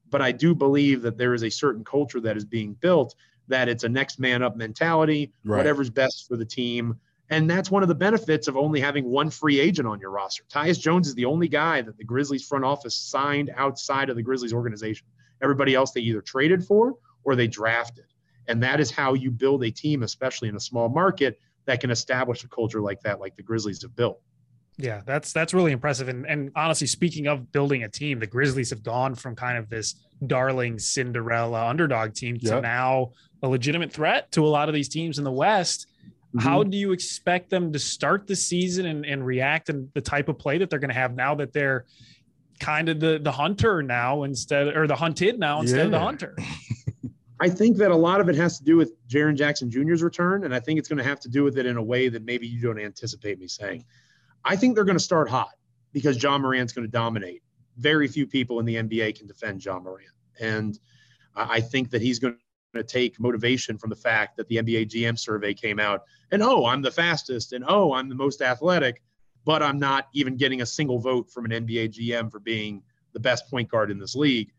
but 0.10 0.22
I 0.22 0.32
do 0.32 0.56
believe 0.56 1.02
that 1.02 1.18
there 1.18 1.34
is 1.34 1.44
a 1.44 1.50
certain 1.50 1.84
culture 1.84 2.20
that 2.22 2.38
is 2.38 2.46
being 2.46 2.74
built 2.76 3.16
that 3.48 3.68
it's 3.68 3.84
a 3.84 3.90
next 3.90 4.20
man 4.20 4.44
up 4.44 4.56
mentality, 4.56 5.34
Right. 5.44 5.58
whatever's 5.58 5.90
best 5.90 6.28
for 6.28 6.38
the 6.38 6.46
team. 6.46 7.00
And 7.32 7.50
that's 7.50 7.70
one 7.70 7.84
of 7.84 7.90
the 7.90 7.96
benefits 7.96 8.48
of 8.48 8.58
only 8.58 8.80
having 8.80 9.06
one 9.06 9.30
free 9.30 9.60
agent 9.60 9.88
on 9.88 10.00
your 10.00 10.10
roster. 10.10 10.44
Tyus 10.52 10.80
Jones 10.80 11.08
is 11.08 11.14
the 11.14 11.26
only 11.26 11.48
guy 11.48 11.82
that 11.82 11.98
the 11.98 12.04
Grizzlies 12.04 12.44
front 12.46 12.66
office 12.66 12.96
signed 12.96 13.52
outside 13.56 14.10
of 14.10 14.16
the 14.16 14.24
Grizzlies 14.24 14.54
organization. 14.54 15.06
Everybody 15.42 15.76
else 15.76 15.92
they 15.92 16.02
either 16.02 16.22
traded 16.22 16.64
for 16.64 16.96
or 17.24 17.36
they 17.36 17.48
drafted. 17.48 18.06
And 18.48 18.64
that 18.64 18.80
is 18.80 18.90
how 18.90 19.14
you 19.14 19.30
build 19.30 19.64
a 19.64 19.70
team, 19.70 20.02
especially 20.02 20.50
in 20.50 20.56
a 20.56 20.60
small 20.60 20.90
market, 20.90 21.40
that 21.66 21.82
can 21.82 21.92
establish 21.92 22.44
a 22.44 22.48
culture 22.48 22.82
like 22.82 23.00
that, 23.02 23.20
like 23.20 23.36
the 23.36 23.44
Grizzlies 23.44 23.84
have 23.84 23.96
built. 23.96 24.20
Yeah, 24.78 25.02
that's 25.06 25.34
that's 25.34 25.54
really 25.54 25.74
impressive. 25.74 26.08
And 26.08 26.26
and 26.26 26.52
honestly, 26.56 26.88
speaking 26.88 27.28
of 27.28 27.52
building 27.52 27.84
a 27.84 27.90
team, 27.90 28.18
the 28.20 28.26
Grizzlies 28.28 28.70
have 28.70 28.82
gone 28.82 29.14
from 29.14 29.36
kind 29.36 29.58
of 29.58 29.70
this 29.70 29.96
darling 30.26 30.80
Cinderella 30.80 31.68
underdog 31.68 32.14
team 32.14 32.40
to 32.40 32.46
Yep. 32.46 32.64
now 32.64 33.12
a 33.44 33.48
legitimate 33.48 33.92
threat 33.92 34.32
to 34.32 34.46
a 34.46 34.48
lot 34.48 34.70
of 34.70 34.74
these 34.74 34.90
teams 34.90 35.18
in 35.18 35.26
the 35.26 35.32
West. 35.32 35.88
How 36.38 36.62
mm-hmm. 36.62 36.70
do 36.70 36.78
you 36.78 36.92
expect 36.92 37.50
them 37.50 37.74
to 37.74 37.80
start 37.80 38.28
the 38.28 38.36
season 38.36 38.86
and, 38.86 39.06
and 39.06 39.26
react 39.26 39.70
and 39.70 39.90
the 39.94 40.02
type 40.02 40.30
of 40.30 40.38
play 40.38 40.60
that 40.60 40.70
they're 40.70 40.80
going 40.80 40.90
to 40.90 40.96
have 40.96 41.16
now 41.16 41.34
that 41.36 41.54
they're 41.54 41.86
kind 42.60 42.90
of 42.90 43.00
the 43.00 43.20
the 43.22 43.32
hunter 43.32 43.82
now 43.82 44.24
instead 44.24 44.76
or 44.76 44.86
the 44.86 44.96
hunted 44.96 45.40
now 45.40 45.62
instead 45.62 45.86
of 45.86 45.92
the 45.92 46.00
hunter? 46.00 46.36
I 47.42 47.50
think 47.50 47.78
that 47.78 47.90
a 47.90 47.96
lot 47.96 48.20
of 48.20 48.28
it 48.28 48.36
has 48.36 48.58
to 48.60 48.66
do 48.66 48.76
with 48.76 48.92
Jaren 49.08 49.36
Jackson 49.36 49.72
Jr.'s 49.72 50.04
return, 50.04 50.44
and 50.44 50.54
I 50.54 50.60
think 50.60 50.78
it's 50.78 50.90
going 50.90 50.98
to 50.98 51.06
have 51.06 51.22
to 51.22 51.30
do 51.30 51.44
with 51.44 51.58
it 51.58 51.66
in 51.66 51.78
a 51.78 51.84
way 51.84 52.10
that 52.10 52.26
maybe 52.26 52.46
you 52.46 52.62
don't 52.62 52.80
anticipate 52.80 53.40
me 53.40 53.48
saying. 53.48 53.86
I 54.44 54.56
think 54.56 54.76
they're 54.76 54.84
going 54.84 54.98
to 54.98 55.04
start 55.04 55.30
hot 55.30 55.54
because 55.94 56.22
Ja 56.22 56.38
Morant's 56.38 56.74
going 56.74 56.86
to 56.86 56.92
dominate. 56.92 57.42
Very 57.78 58.10
few 58.10 58.28
people 58.28 58.60
in 58.60 58.66
the 58.66 58.76
NBA 58.76 59.18
can 59.18 59.26
defend 59.26 59.64
Ja 59.64 59.80
Morant, 59.80 60.12
and 60.40 60.78
I 61.36 61.62
think 61.62 61.92
that 61.92 62.02
he's 62.02 62.20
going 62.20 62.38
to 62.76 62.84
take 62.84 63.20
motivation 63.20 63.78
from 63.78 63.90
the 63.90 63.96
fact 63.96 64.38
that 64.38 64.48
the 64.48 64.58
NBA 64.58 64.90
GM 64.90 65.18
survey 65.18 65.54
came 65.54 65.80
out, 65.80 66.04
and 66.32 66.44
oh, 66.44 66.66
I'm 66.66 66.82
the 66.82 66.92
fastest, 66.92 67.54
and 67.54 67.66
oh, 67.68 67.94
I'm 67.94 68.10
the 68.10 68.16
most 68.16 68.42
athletic, 68.42 69.02
but 69.46 69.64
I'm 69.64 69.80
not 69.80 70.08
even 70.14 70.38
getting 70.38 70.62
a 70.62 70.66
single 70.66 71.00
vote 71.00 71.32
from 71.32 71.46
an 71.46 71.52
NBA 71.52 71.90
GM 71.90 72.32
for 72.32 72.40
being 72.40 72.84
the 73.14 73.20
best 73.20 73.50
point 73.50 73.70
guard 73.70 73.92
in 73.92 74.00
this 74.00 74.16
league. 74.16 74.52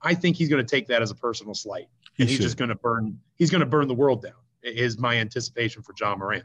I 0.00 0.14
think 0.14 0.36
he's 0.36 0.48
going 0.48 0.64
to 0.64 0.68
take 0.68 0.86
that 0.88 1.02
as 1.02 1.10
a 1.10 1.14
personal 1.14 1.54
slight 1.54 1.88
and 2.18 2.28
he's 2.28 2.38
just 2.38 2.56
going 2.56 2.68
to 2.68 2.74
burn. 2.74 3.18
He's 3.36 3.50
going 3.50 3.60
to 3.60 3.66
burn 3.66 3.88
the 3.88 3.94
world 3.94 4.22
down. 4.22 4.32
Is 4.62 4.98
my 4.98 5.16
anticipation 5.16 5.82
for 5.82 5.94
Ja 5.98 6.16
Moran. 6.16 6.44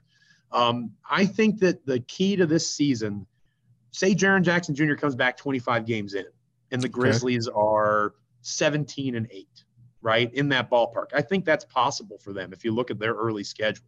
Um, 0.51 0.92
I 1.10 1.25
think 1.25 1.60
that 1.60 1.86
the 1.86 2.00
key 2.01 2.36
to 2.36 2.46
this 2.46 2.70
season, 2.70 3.25
say 3.92 4.13
Jaren 4.13 4.44
Jackson 4.44 4.75
Jr. 4.75 4.94
comes 4.94 5.15
back 5.15 5.36
25 5.36 5.86
games 5.86 6.13
in, 6.13 6.25
and 6.72 6.82
the 6.82 6.89
Grizzlies 6.89 7.48
okay. 7.48 7.56
are 7.58 8.13
17 8.42 9.15
and 9.15 9.27
eight, 9.32 9.63
right 10.03 10.31
in 10.33 10.50
that 10.50 10.69
ballpark. 10.69 11.07
I 11.13 11.22
think 11.22 11.45
that's 11.45 11.65
possible 11.65 12.19
for 12.19 12.33
them 12.33 12.53
if 12.53 12.63
you 12.63 12.72
look 12.72 12.91
at 12.91 13.00
their 13.00 13.13
early 13.13 13.43
schedule. 13.43 13.86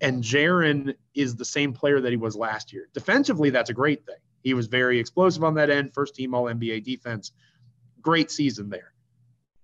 And 0.00 0.24
Jaren 0.24 0.94
is 1.14 1.36
the 1.36 1.44
same 1.44 1.74
player 1.74 2.00
that 2.00 2.10
he 2.10 2.16
was 2.16 2.34
last 2.34 2.72
year. 2.72 2.88
Defensively, 2.94 3.50
that's 3.50 3.68
a 3.68 3.74
great 3.74 4.06
thing. 4.06 4.16
He 4.42 4.54
was 4.54 4.66
very 4.66 4.98
explosive 4.98 5.44
on 5.44 5.54
that 5.54 5.68
end, 5.68 5.92
first 5.92 6.14
team 6.14 6.34
All 6.34 6.44
NBA 6.44 6.84
defense. 6.84 7.32
Great 8.00 8.30
season 8.30 8.70
there 8.70 8.94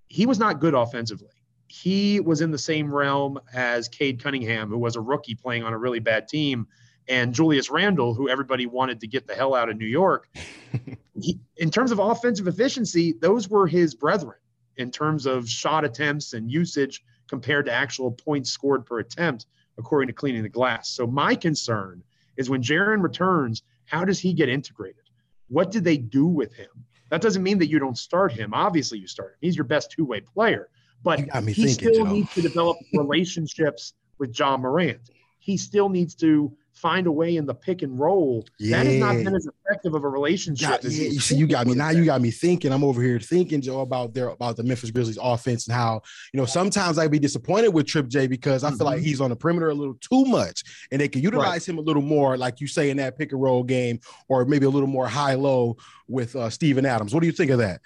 he 0.08 0.26
was 0.26 0.38
not 0.38 0.60
good 0.60 0.74
offensively. 0.74 1.28
He 1.68 2.20
was 2.20 2.40
in 2.40 2.50
the 2.50 2.58
same 2.58 2.92
realm 2.92 3.40
as 3.52 3.88
Cade 3.88 4.22
Cunningham, 4.22 4.68
who 4.68 4.78
was 4.78 4.96
a 4.96 5.00
rookie 5.00 5.34
playing 5.34 5.64
on 5.64 5.72
a 5.72 5.78
really 5.78 5.98
bad 5.98 6.28
team, 6.28 6.66
and 7.08 7.34
Julius 7.34 7.70
Randle, 7.70 8.14
who 8.14 8.28
everybody 8.28 8.66
wanted 8.66 9.00
to 9.00 9.06
get 9.06 9.26
the 9.26 9.34
hell 9.34 9.54
out 9.54 9.68
of 9.68 9.76
New 9.76 9.86
York. 9.86 10.28
he, 11.20 11.38
in 11.56 11.70
terms 11.70 11.90
of 11.90 11.98
offensive 11.98 12.46
efficiency, 12.46 13.12
those 13.12 13.48
were 13.48 13.66
his 13.66 13.94
brethren 13.94 14.36
in 14.76 14.90
terms 14.90 15.26
of 15.26 15.49
shot 15.49 15.85
attempts 15.85 16.33
and 16.33 16.50
usage 16.50 17.02
compared 17.28 17.66
to 17.66 17.73
actual 17.73 18.12
points 18.12 18.50
scored 18.50 18.87
per 18.87 18.99
attempt, 18.99 19.47
according 19.78 20.09
to 20.09 20.12
Cleaning 20.12 20.42
the 20.42 20.49
Glass. 20.49 20.90
So 20.90 21.06
my 21.06 21.35
concern 21.35 22.02
is 22.37 22.50
when 22.50 22.62
Jaren 22.62 23.02
returns, 23.02 23.62
how 23.87 24.04
does 24.04 24.18
he 24.18 24.33
get 24.33 24.49
integrated? 24.49 25.02
What 25.49 25.71
did 25.71 25.85
they 25.85 25.97
do 25.97 26.26
with 26.26 26.52
him? 26.54 26.68
That 27.11 27.21
doesn't 27.21 27.42
mean 27.42 27.59
that 27.59 27.68
you 27.68 27.78
don't 27.78 27.97
start 27.97 28.33
him. 28.33 28.52
Obviously, 28.52 28.99
you 28.99 29.06
start 29.06 29.33
him. 29.33 29.38
He's 29.40 29.56
your 29.56 29.64
best 29.64 29.92
two 29.92 30.04
way 30.04 30.21
player, 30.21 30.68
but 31.02 31.21
he 31.21 31.26
thinking, 31.26 31.68
still 31.68 32.04
Joe. 32.04 32.12
needs 32.12 32.35
to 32.35 32.42
develop 32.42 32.78
relationships 32.95 33.95
with 34.18 34.37
Ja 34.37 34.56
Morant. 34.56 35.11
He 35.38 35.56
still 35.56 35.88
needs 35.88 36.14
to 36.16 36.52
find 36.76 37.06
a 37.06 37.12
way 37.12 37.37
in 37.37 37.47
the 37.47 37.54
pick 37.54 37.83
and 37.83 37.99
roll. 37.99 38.47
Yeah. 38.59 38.76
That 38.76 38.87
has 38.87 39.00
not 39.00 39.16
been 39.16 39.35
as 39.35 39.49
effective 39.64 39.95
of 39.95 40.04
a 40.04 40.09
relationship. 40.09 40.83
Yeah, 40.83 40.88
yeah. 40.88 41.09
You 41.09 41.21
see, 41.21 41.37
you 41.37 41.47
got 41.47 41.66
me 41.66 41.75
now. 41.75 41.90
You 41.90 42.04
got 42.04 42.21
me 42.21 42.30
thinking. 42.30 42.73
I'm 42.73 42.85
over 42.85 43.02
here 43.02 43.18
thinking, 43.18 43.61
Joe, 43.61 43.80
about 43.80 44.14
their 44.14 44.28
about 44.28 44.56
the 44.56 44.62
Memphis 44.62 44.90
Grizzlies 44.90 45.18
offense 45.21 45.66
and 45.66 45.75
how 45.75 46.02
you 46.33 46.38
know 46.38 46.47
sometimes 46.47 46.99
I'd 46.99 47.11
be 47.11 47.18
disappointed 47.18 47.68
with 47.68 47.87
Trip 47.87 48.09
J 48.09 48.26
because 48.26 48.62
I 48.62 48.68
mm-hmm. 48.68 48.76
feel 48.76 48.87
like 48.87 48.99
mm-hmm. 48.99 49.06
he's 49.06 49.21
on 49.21 49.30
the 49.30 49.37
perimeter 49.37 49.71
a 49.71 49.75
little 49.75 49.97
too 50.00 50.25
much, 50.26 50.62
and 50.92 51.00
they 51.00 51.09
can 51.09 51.23
utilize 51.23 51.47
right. 51.47 51.68
him 51.68 51.78
a 51.78 51.83
little 51.83 52.02
more, 52.02 52.37
like 52.37 52.61
you 52.61 52.66
say 52.66 52.90
in 52.90 52.99
that 52.99 53.18
pick 53.18 53.33
and 53.33 53.40
roll 53.40 53.62
game, 53.62 53.99
or 54.28 54.45
maybe 54.45 54.66
a 54.66 54.71
little 54.71 54.88
more 54.88 55.09
high 55.09 55.35
low 55.35 55.76
with 56.09 56.37
uh, 56.37 56.50
Steven 56.50 56.85
Adams. 56.85 57.14
What 57.14 57.21
do 57.21 57.26
you 57.26 57.33
think 57.33 57.50
of 57.50 57.59
that? 57.59 57.80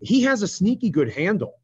He 0.00 0.22
has 0.22 0.42
a 0.42 0.48
sneaky 0.48 0.90
good 0.90 1.10
handle 1.10 1.54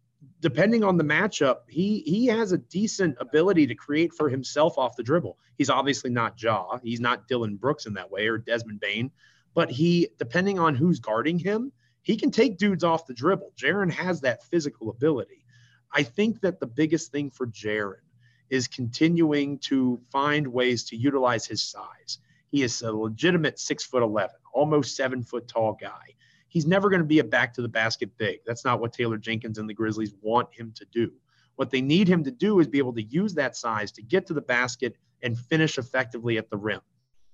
depending 0.43 0.83
on 0.83 0.97
the 0.97 1.05
matchup, 1.05 1.59
he 1.69 2.01
he 2.01 2.27
has 2.27 2.53
a 2.53 2.59
decent 2.59 3.17
ability 3.21 3.67
to 3.69 3.75
create 3.75 4.13
for 4.13 4.29
himself 4.29 4.77
off 4.77 4.97
the 4.97 5.03
dribble. 5.03 5.39
He's 5.57 5.71
obviously 5.71 6.11
not 6.11 6.43
Ja, 6.43 6.79
He's 6.83 7.01
not 7.01 7.29
Dillon 7.29 7.57
Brooks 7.57 7.87
in 7.87 7.95
that 7.95 8.11
way 8.11 8.27
or 8.27 8.37
Desmond 8.39 8.81
Bane, 8.81 9.11
but 9.55 9.71
he 9.71 10.09
depending 10.19 10.59
on 10.59 10.75
who's 10.75 10.99
guarding 10.99 11.39
him, 11.39 11.73
he 12.03 12.17
can 12.17 12.33
take 12.33 12.59
dudes 12.59 12.85
off 12.85 13.07
the 13.07 13.15
dribble. 13.15 13.53
Jaren 13.57 13.91
has 13.91 14.21
that 14.21 14.45
physical 14.45 14.91
ability. 14.91 15.45
I 15.93 16.03
think 16.03 16.41
that 16.41 16.59
the 16.59 16.67
biggest 16.67 17.13
thing 17.13 17.31
for 17.31 17.47
Jaren 17.47 18.03
is 18.51 18.67
continuing 18.67 19.59
to 19.61 20.01
find 20.11 20.47
ways 20.47 20.85
to 20.85 20.97
utilize 20.97 21.47
his 21.47 21.63
size. 21.63 22.19
He 22.51 22.63
is 22.63 22.83
a 22.83 22.93
legitimate 22.93 23.61
six 23.61 23.85
foot 23.85 24.03
eleven, 24.03 24.37
almost 24.53 24.97
seven 24.97 25.23
foot 25.23 25.47
tall 25.47 25.79
guy 25.81 26.17
he's 26.53 26.67
never 26.67 26.91
going 26.91 27.01
to 27.01 27.07
be 27.07 27.19
a 27.19 27.25
back 27.25 27.55
to 27.55 27.63
the 27.63 27.69
basket 27.69 28.11
big. 28.19 28.41
That's 28.45 28.63
not 28.63 28.79
what 28.79 28.93
Taylor 28.93 29.17
Jenkins 29.17 29.57
and 29.57 29.67
the 29.67 29.73
Grizzlies 29.73 30.13
want 30.21 30.53
him 30.53 30.71
to 30.77 30.85
do. 30.93 31.11
What 31.57 31.71
they 31.71 31.81
need 31.81 32.09
him 32.09 32.23
to 32.25 32.31
do 32.31 32.61
is 32.61 32.67
be 32.67 32.77
able 32.77 32.93
to 32.93 33.03
use 33.03 33.33
that 33.35 33.57
size 33.57 33.91
to 33.93 34.03
get 34.03 34.27
to 34.27 34.35
the 34.35 34.43
basket 34.43 34.97
and 35.23 35.39
finish 35.39 35.79
effectively 35.79 36.37
at 36.37 36.51
the 36.51 36.59
rim. 36.59 36.83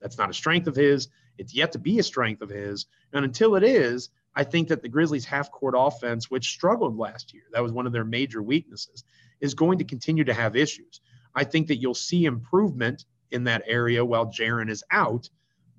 That's 0.00 0.18
not 0.18 0.30
a 0.30 0.34
strength 0.34 0.68
of 0.68 0.76
his. 0.76 1.08
It's 1.37 1.52
yet 1.52 1.72
to 1.72 1.80
be 1.80 1.98
a 1.98 2.02
strength 2.04 2.42
of 2.42 2.48
his. 2.48 2.87
And 3.12 3.25
until 3.25 3.56
it 3.56 3.64
is, 3.64 4.10
I 4.37 4.44
think 4.44 4.68
that 4.68 4.82
the 4.82 4.88
Grizzlies' 4.88 5.25
half 5.25 5.50
court 5.50 5.75
offense, 5.76 6.30
which 6.30 6.50
struggled 6.50 6.96
last 6.96 7.34
year, 7.34 7.42
that 7.52 7.62
was 7.62 7.72
one 7.72 7.88
of 7.88 7.92
their 7.92 8.04
major 8.04 8.40
weaknesses, 8.40 9.02
is 9.40 9.54
going 9.54 9.78
to 9.78 9.84
continue 9.84 10.22
to 10.22 10.34
have 10.34 10.54
issues. 10.54 11.00
I 11.34 11.42
think 11.42 11.66
that 11.66 11.78
you'll 11.78 11.94
see 11.94 12.25
improvement 12.25 13.04
in 13.32 13.42
that 13.44 13.64
area 13.66 14.04
while 14.04 14.26
Jaren 14.26 14.70
is 14.70 14.84
out, 14.92 15.28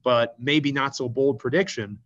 but 0.04 0.36
maybe 0.38 0.74
not 0.74 0.94
so 0.94 1.08
bold 1.08 1.40
prediction. 1.40 2.00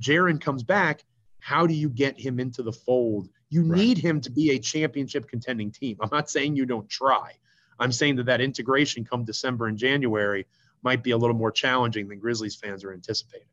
Jaren 0.00 0.40
comes 0.40 0.62
back, 0.62 1.04
how 1.40 1.66
do 1.66 1.74
you 1.74 1.88
get 1.88 2.18
him 2.18 2.40
into 2.40 2.62
the 2.62 2.72
fold? 2.72 3.28
You 3.48 3.62
right. 3.62 3.78
need 3.78 3.98
him 3.98 4.20
to 4.22 4.30
be 4.30 4.50
a 4.50 4.58
championship 4.58 5.28
contending 5.28 5.70
team. 5.70 5.96
I'm 6.00 6.10
not 6.12 6.30
saying 6.30 6.56
you 6.56 6.66
don't 6.66 6.88
try. 6.88 7.32
I'm 7.78 7.92
saying 7.92 8.16
that 8.16 8.26
that 8.26 8.40
integration 8.40 9.04
come 9.04 9.24
December 9.24 9.66
and 9.66 9.78
January 9.78 10.46
might 10.82 11.02
be 11.02 11.10
a 11.10 11.16
little 11.16 11.36
more 11.36 11.50
challenging 11.50 12.08
than 12.08 12.18
Grizzlies 12.18 12.56
fans 12.56 12.84
are 12.84 12.92
anticipating. 12.92 13.46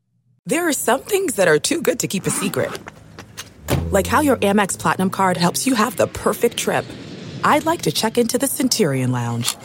There 0.46 0.68
are 0.68 0.74
some 0.74 1.01
things 1.01 1.36
that 1.36 1.48
are 1.48 1.60
too 1.60 1.82
good 1.82 2.00
to 2.00 2.08
keep 2.08 2.25
a 2.25 2.30
secret. 2.30 2.72
Like 3.92 4.08
how 4.08 4.22
your 4.22 4.38
Amex 4.38 4.77
Platinum 4.77 5.10
card 5.10 5.38
helps 5.38 5.66
you 5.66 5.75
have 5.75 5.96
the 5.98 6.08
perfect 6.08 6.58
trip. 6.58 6.86
I'd 7.44 7.66
like 7.66 7.84
to 7.84 7.92
check 7.92 8.18
into 8.18 8.38
the 8.38 8.48
Centurion 8.48 9.12
Lounge. 9.12 9.56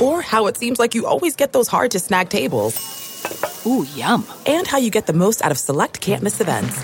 Or 0.00 0.22
how 0.22 0.46
it 0.46 0.56
seems 0.56 0.78
like 0.78 0.94
you 0.94 1.06
always 1.06 1.36
get 1.36 1.52
those 1.52 1.68
hard 1.68 1.90
to 1.92 2.00
snag 2.00 2.28
tables. 2.28 2.93
Ooh, 3.66 3.86
yum. 3.94 4.26
And 4.46 4.66
how 4.66 4.78
you 4.78 4.90
get 4.90 5.06
the 5.06 5.12
most 5.12 5.42
out 5.44 5.50
of 5.50 5.58
select 5.58 6.00
can't 6.00 6.22
miss 6.22 6.40
events. 6.40 6.76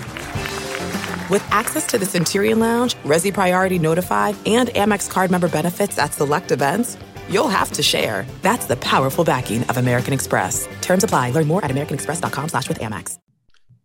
With 1.29 1.45
access 1.51 1.85
to 1.87 1.97
the 1.97 2.05
Centurion 2.05 2.59
Lounge, 2.59 2.95
Resy 3.03 3.33
Priority 3.33 3.79
Notified, 3.79 4.35
and 4.45 4.69
Amex 4.69 5.09
card 5.09 5.31
member 5.31 5.47
benefits 5.47 5.97
at 5.97 6.13
select 6.13 6.51
events, 6.51 6.97
you'll 7.29 7.47
have 7.47 7.71
to 7.73 7.83
share. 7.83 8.25
That's 8.41 8.65
the 8.65 8.75
powerful 8.77 9.23
backing 9.23 9.63
of 9.63 9.77
American 9.77 10.13
Express. 10.13 10.67
Terms 10.81 11.03
apply. 11.03 11.31
Learn 11.31 11.47
more 11.47 11.63
at 11.63 11.71
americanexpress.com 11.71 12.49
slash 12.49 12.67
with 12.67 12.79
Amex. 12.79 13.17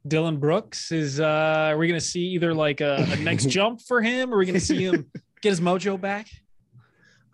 Dillon 0.07 0.39
Brooks 0.39 0.93
is, 0.93 1.21
uh, 1.21 1.71
are 1.73 1.77
we 1.79 1.89
going 1.89 1.99
to 1.99 2.05
see 2.05 2.27
either 2.29 2.55
like 2.55 2.81
a, 2.81 3.07
a 3.11 3.17
next 3.17 3.47
jump 3.49 3.81
for 3.81 4.01
him? 4.01 4.33
Or 4.33 4.37
are 4.37 4.39
we 4.39 4.47
going 4.47 4.55
to 4.55 4.61
see 4.65 4.85
him 4.85 5.11
get 5.43 5.51
his 5.51 5.61
mojo 5.61 6.01
back? 6.01 6.29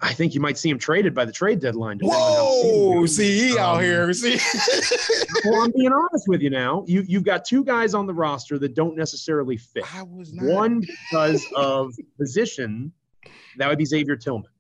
I 0.03 0.13
think 0.13 0.35
you 0.35 0.41
might 0.41 0.59
see 0.59 0.69
him 0.69 0.79
traded 0.79 1.15
by 1.15 1.25
the 1.25 1.33
trade 1.33 1.61
deadline. 1.61 2.01
Whoa! 2.03 3.07
See, 3.07 3.51
he 3.51 3.53
um, 3.53 3.59
out 3.59 3.83
here. 3.83 4.13
See, 4.13 4.37
well, 5.45 5.63
I'm 5.63 5.71
being 5.71 5.93
honest 5.93 6.27
with 6.27 6.43
you 6.43 6.51
now. 6.51 6.85
You 6.89 7.05
you've 7.07 7.23
got 7.23 7.45
two 7.45 7.65
guys 7.65 7.95
on 7.95 8.07
the 8.07 8.15
roster 8.15 8.59
that 8.59 8.75
don't 8.75 8.97
necessarily 8.97 9.57
fit. 9.57 9.85
I 9.95 10.03
was 10.03 10.33
not. 10.33 10.45
one 10.45 10.81
because 10.81 11.47
of 11.55 11.95
position. 12.19 12.93
That 13.59 13.69
would 13.69 13.79
be 13.79 13.85
Xavier 13.85 14.17
Tillman. 14.17 14.51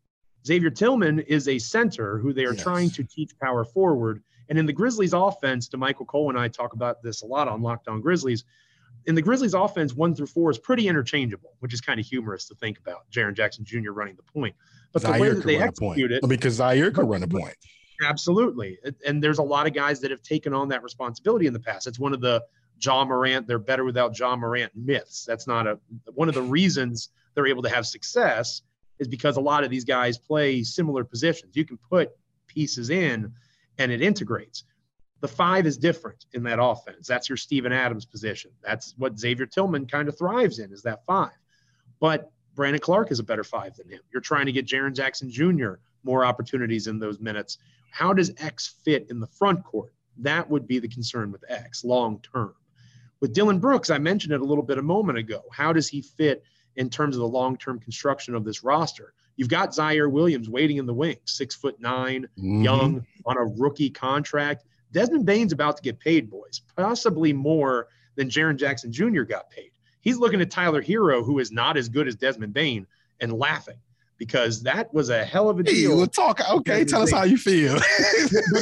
Xavier 0.47 0.71
Tillman 0.71 1.21
is 1.21 1.49
a 1.49 1.59
center 1.59 2.19
who 2.19 2.33
they 2.33 2.45
are 2.45 2.55
yes. 2.55 2.63
trying 2.63 2.91
to 2.91 3.03
teach 3.03 3.33
power 3.41 3.65
forward. 3.65 4.23
And 4.49 4.59
in 4.59 4.67
the 4.67 4.73
Grizzlies 4.73 5.13
offense, 5.13 5.69
to 5.69 5.77
Michael 5.77 6.05
Cole 6.05 6.29
and 6.29 6.39
I 6.39 6.49
talk 6.49 6.75
about 6.75 7.03
this 7.03 7.23
a 7.23 7.27
lot 7.27 7.49
on 7.49 7.63
Locked 7.63 7.89
On 7.89 8.01
Grizzlies 8.01 8.45
in 9.06 9.14
the 9.14 9.23
Grizzlies 9.23 9.54
offense, 9.54 9.94
one 9.94 10.14
through 10.14 10.26
four 10.26 10.50
is 10.50 10.59
pretty 10.59 10.88
interchangeable, 10.88 11.56
which 11.61 11.75
is 11.75 11.80
kind 11.80 11.99
of 11.99 12.06
humorous 12.06 12.47
to 12.49 12.54
think 12.54 12.78
about. 12.78 13.11
Jaren 13.11 13.35
Jackson 13.35 13.64
Jr. 13.64 13.92
running 13.92 14.16
the 14.16 14.23
point, 14.23 14.54
but 14.92 15.02
Ziaire 15.02 15.14
the 15.14 15.21
way 15.21 15.28
that 15.30 15.44
they 15.44 15.59
execute 15.59 16.12
it, 16.12 16.28
because 16.28 16.59
Ziaire 16.59 16.94
could 16.94 17.09
run 17.09 17.23
a 17.23 17.28
point. 17.28 17.56
Absolutely, 18.04 18.78
and 19.06 19.23
there's 19.23 19.38
a 19.38 19.42
lot 19.42 19.66
of 19.66 19.75
guys 19.75 20.00
that 20.00 20.11
have 20.11 20.23
taken 20.23 20.52
on 20.52 20.68
that 20.68 20.82
responsibility 20.82 21.47
in 21.47 21.52
the 21.52 21.61
past. 21.61 21.87
It's 21.87 22.00
one 22.00 22.12
of 22.12 22.21
the 22.21 22.42
Ja 22.80 23.04
Morant, 23.04 23.47
they're 23.47 23.59
better 23.59 23.85
without 23.85 24.18
Ja 24.18 24.35
Morant 24.35 24.73
myths. 24.75 25.25
That's 25.25 25.47
not 25.47 25.66
a 25.66 25.78
one 26.14 26.28
of 26.28 26.35
the 26.35 26.42
reasons 26.42 27.11
they're 27.35 27.47
able 27.47 27.62
to 27.62 27.68
have 27.68 27.87
success 27.87 28.62
is 28.99 29.09
because 29.09 29.37
a 29.37 29.40
lot 29.40 29.64
of 29.64 29.71
these 29.71 29.85
guys 29.85 30.18
play 30.18 30.62
similar 30.62 31.04
positions. 31.04 31.56
You 31.56 31.64
can 31.64 31.78
put 31.90 32.11
pieces 32.47 32.90
in 32.90 33.32
and 33.78 33.90
it 33.90 34.02
integrates. 34.02 34.64
The 35.23 35.29
five 35.29 35.67
is 35.67 35.79
different 35.79 36.26
in 36.33 36.43
that 36.43 36.59
offense. 36.61 37.07
That's 37.07 37.29
your 37.29 37.37
Steven 37.37 37.73
Adams 37.73 38.05
position. 38.05 38.50
That's 38.62 38.95
what 38.99 39.19
Xavier 39.19 39.47
Tillman 39.47 39.87
kind 39.87 40.09
of 40.09 40.19
thrives 40.19 40.59
in 40.59 40.73
is 40.73 40.83
that 40.83 41.07
five. 41.07 41.31
But 42.00 42.31
Brandon 42.55 42.81
Clarke 42.81 43.11
is 43.12 43.21
a 43.21 43.23
better 43.23 43.45
five 43.45 43.76
than 43.76 43.88
him. 43.88 44.00
You're 44.12 44.21
trying 44.21 44.47
to 44.47 44.52
get 44.52 44.67
Jaren 44.67 44.95
Jackson 44.95 45.31
Jr. 45.31 45.75
more 46.02 46.25
opportunities 46.25 46.88
in 46.88 46.99
those 46.99 47.21
minutes. 47.21 47.59
How 47.93 48.12
does 48.12 48.33
X 48.38 48.75
fit 48.85 49.07
in 49.11 49.21
the 49.21 49.26
front 49.29 49.64
court? 49.64 49.95
That 50.19 50.50
would 50.50 50.67
be 50.67 50.81
the 50.81 50.88
concern 50.88 51.31
with 51.33 51.45
X 51.49 51.85
long 51.85 52.21
term. 52.21 52.55
With 53.21 53.35
Dylan 53.35 53.61
Brooks, 53.61 53.88
I 53.88 53.99
mentioned 53.99 54.35
it 54.35 54.41
a 54.41 54.45
little 54.45 54.64
bit 54.64 54.76
a 54.76 54.83
moment 54.83 55.19
ago. 55.19 55.43
How 55.52 55.73
does 55.73 55.88
he 55.88 56.02
fit 56.02 56.45
in 56.76 56.91
terms 56.91 57.17
of 57.17 57.21
the 57.21 57.29
long 57.29 57.57
term 57.57 57.79
construction 57.79 58.35
of 58.35 58.45
this 58.45 58.64
roster. 58.64 59.12
You've 59.37 59.49
got 59.49 59.71
Ziaire 59.71 60.11
Williams 60.11 60.49
waiting 60.49 60.76
in 60.76 60.87
the 60.87 60.95
wings, 60.95 61.21
six 61.26 61.55
foot 61.55 61.81
9 61.81 62.26
Mhm. 62.38 62.64
young 62.64 63.07
on 63.26 63.37
a 63.37 63.45
rookie 63.45 63.91
contract. 63.91 64.64
Desmond 64.93 65.27
Bane's 65.27 65.53
about 65.53 65.77
to 65.79 65.83
get 65.83 65.99
paid, 65.99 66.31
boys, 66.31 66.61
possibly 66.77 67.33
more 67.33 67.89
than 68.17 68.29
Jaren 68.29 68.57
Jackson 68.57 68.93
Jr. 68.93 69.23
got 69.23 69.51
paid. 69.51 69.71
He's 70.01 70.19
looking 70.19 70.41
at 70.41 70.51
Tyler 70.51 70.83
Herro, 70.83 71.25
who 71.25 71.39
is 71.39 71.51
not 71.53 71.77
as 71.77 71.89
good 71.89 72.07
as 72.09 72.15
Desmond 72.17 72.53
Bane, 72.53 72.87
and 73.21 73.33
laughing 73.33 73.77
because 74.19 74.63
that 74.63 74.93
was 74.93 75.09
a 75.09 75.25
hell 75.25 75.49
of 75.49 75.59
a 75.59 75.63
Hey, 75.65 75.73
deal. 75.83 75.97
we'll 75.97 76.07
talk. 76.07 76.41
Okay, 76.49 76.85
tell 76.85 77.03
us 77.03 77.11
how 77.11 77.25
you 77.25 77.37
feel. 77.37 77.75
but 77.77 77.83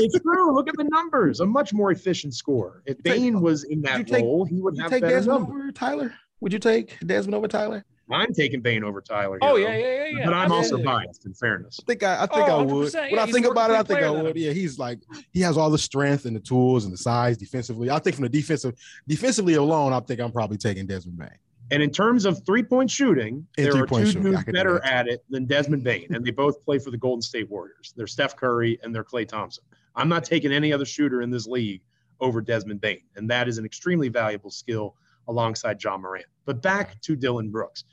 it's 0.00 0.18
true. 0.20 0.54
Look 0.54 0.68
at 0.68 0.76
the 0.76 0.84
numbers. 0.84 1.40
A 1.40 1.46
much 1.46 1.72
more 1.74 1.90
efficient 1.92 2.34
score. 2.34 2.82
If 2.86 3.02
Bane 3.02 3.40
was 3.40 3.64
in 3.64 3.82
that 3.82 4.06
take- 4.06 4.22
role, 4.22 4.44
he 4.44 4.56
would 4.60 4.74
Would 4.74 4.82
have 4.82 4.90
take 4.90 5.02
better 5.02 5.16
Desmond 5.16 5.40
numbers. 5.44 5.62
over 5.62 5.72
Tyler? 5.72 6.14
Would 6.40 6.52
you 6.52 6.58
take 6.58 6.98
Desmond 7.04 7.34
over 7.34 7.48
Tyler? 7.48 7.84
I'm 8.10 8.32
taking 8.34 8.60
Bane 8.60 8.82
over 8.84 9.00
Tyler. 9.00 9.38
Oh 9.42 9.56
yeah, 9.56 9.74
yeah, 9.76 9.76
yeah, 9.76 10.04
yeah. 10.18 10.24
But 10.26 10.34
I'm 10.34 10.50
also 10.52 10.76
Absolutely. 10.76 10.84
biased. 10.84 11.26
In 11.26 11.34
fairness, 11.34 11.80
I 11.80 11.84
think 11.86 12.02
I, 12.02 12.22
I 12.22 12.26
think 12.26 12.48
Oh, 12.48 12.60
I 12.60 12.62
would. 12.62 12.88
100%, 12.88 12.94
When 12.94 13.10
yeah, 13.14 13.22
I 13.22 13.30
think 13.30 13.46
about 13.46 13.70
it, 13.70 13.76
I 13.76 13.82
think 13.82 14.00
I 14.00 14.10
would. 14.10 14.26
him. 14.26 14.32
Yeah, 14.36 14.52
he's 14.52 14.78
like 14.78 14.98
he 15.32 15.40
has 15.40 15.56
all 15.56 15.70
the 15.70 15.78
strength 15.78 16.24
and 16.24 16.34
the 16.34 16.40
tools 16.40 16.84
and 16.84 16.92
the 16.92 16.98
size 16.98 17.36
defensively. 17.36 17.90
I 17.90 17.98
think 17.98 18.16
from 18.16 18.22
the 18.24 18.28
defensive, 18.28 18.74
defensively 19.06 19.54
alone, 19.54 19.92
I 19.92 20.00
think 20.00 20.20
I'm 20.20 20.32
probably 20.32 20.56
taking 20.58 20.86
Desmond 20.86 21.18
Bane. 21.18 21.28
and 21.70 21.82
in 21.82 21.90
terms 21.90 22.24
of 22.24 22.44
three 22.44 22.62
point 22.62 22.90
shooting, 22.90 23.46
In 23.58 23.64
there 23.64 23.72
are 23.72 23.76
three-point 23.78 24.06
two 24.06 24.12
shooting, 24.12 24.32
dudes 24.32 24.44
better 24.46 24.84
at 24.84 25.06
it 25.08 25.24
than 25.30 25.46
Desmond 25.46 25.84
Bane, 25.84 26.06
and 26.14 26.24
they 26.24 26.30
both 26.32 26.64
play 26.64 26.78
for 26.78 26.90
the 26.90 26.98
Golden 26.98 27.22
State 27.22 27.48
Warriors. 27.48 27.92
They're 27.96 28.06
Steph 28.08 28.34
Curry 28.36 28.78
and 28.82 28.94
they're 28.94 29.04
Klay 29.04 29.26
Thompson. 29.28 29.64
I'm 29.96 30.08
not 30.08 30.24
taking 30.24 30.52
any 30.52 30.72
other 30.72 30.84
shooter 30.84 31.22
in 31.22 31.30
this 31.30 31.46
league 31.46 31.82
over 32.20 32.40
Desmond 32.40 32.80
Bane, 32.80 33.02
and 33.16 33.30
that 33.30 33.48
is 33.48 33.58
an 33.58 33.64
extremely 33.64 34.08
valuable 34.08 34.50
skill 34.50 34.94
alongside 35.28 35.82
Ja 35.82 35.96
Morant. 35.96 36.26
But 36.44 36.60
back 36.60 37.00
to 37.02 37.14
Dillon 37.16 37.50
Brooks. 37.50 37.84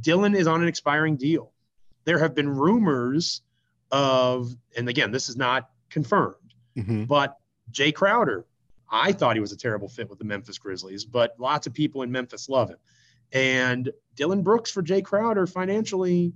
Dillon 0.00 0.34
is 0.34 0.46
on 0.46 0.62
an 0.62 0.68
expiring 0.68 1.16
deal. 1.16 1.52
There 2.04 2.18
have 2.18 2.34
been 2.34 2.48
rumors 2.48 3.42
of, 3.90 4.54
and 4.76 4.88
again, 4.88 5.10
this 5.10 5.28
is 5.28 5.36
not 5.36 5.70
confirmed, 5.90 6.54
Mhm. 6.76 7.06
but 7.08 7.36
Jae 7.72 7.94
Crowder, 7.94 8.46
I 8.90 9.12
thought 9.12 9.36
he 9.36 9.40
was 9.40 9.52
a 9.52 9.56
terrible 9.56 9.88
fit 9.88 10.08
with 10.08 10.18
the 10.18 10.24
Memphis 10.24 10.58
Grizzlies, 10.58 11.04
but 11.04 11.34
lots 11.38 11.66
of 11.66 11.74
people 11.74 12.02
in 12.02 12.10
Memphis 12.12 12.48
love 12.48 12.68
him. 12.70 12.78
And 13.32 13.90
Dillon 14.16 14.42
Brooks 14.42 14.70
for 14.70 14.82
Jae 14.82 15.04
Crowder 15.04 15.46
financially, 15.46 16.32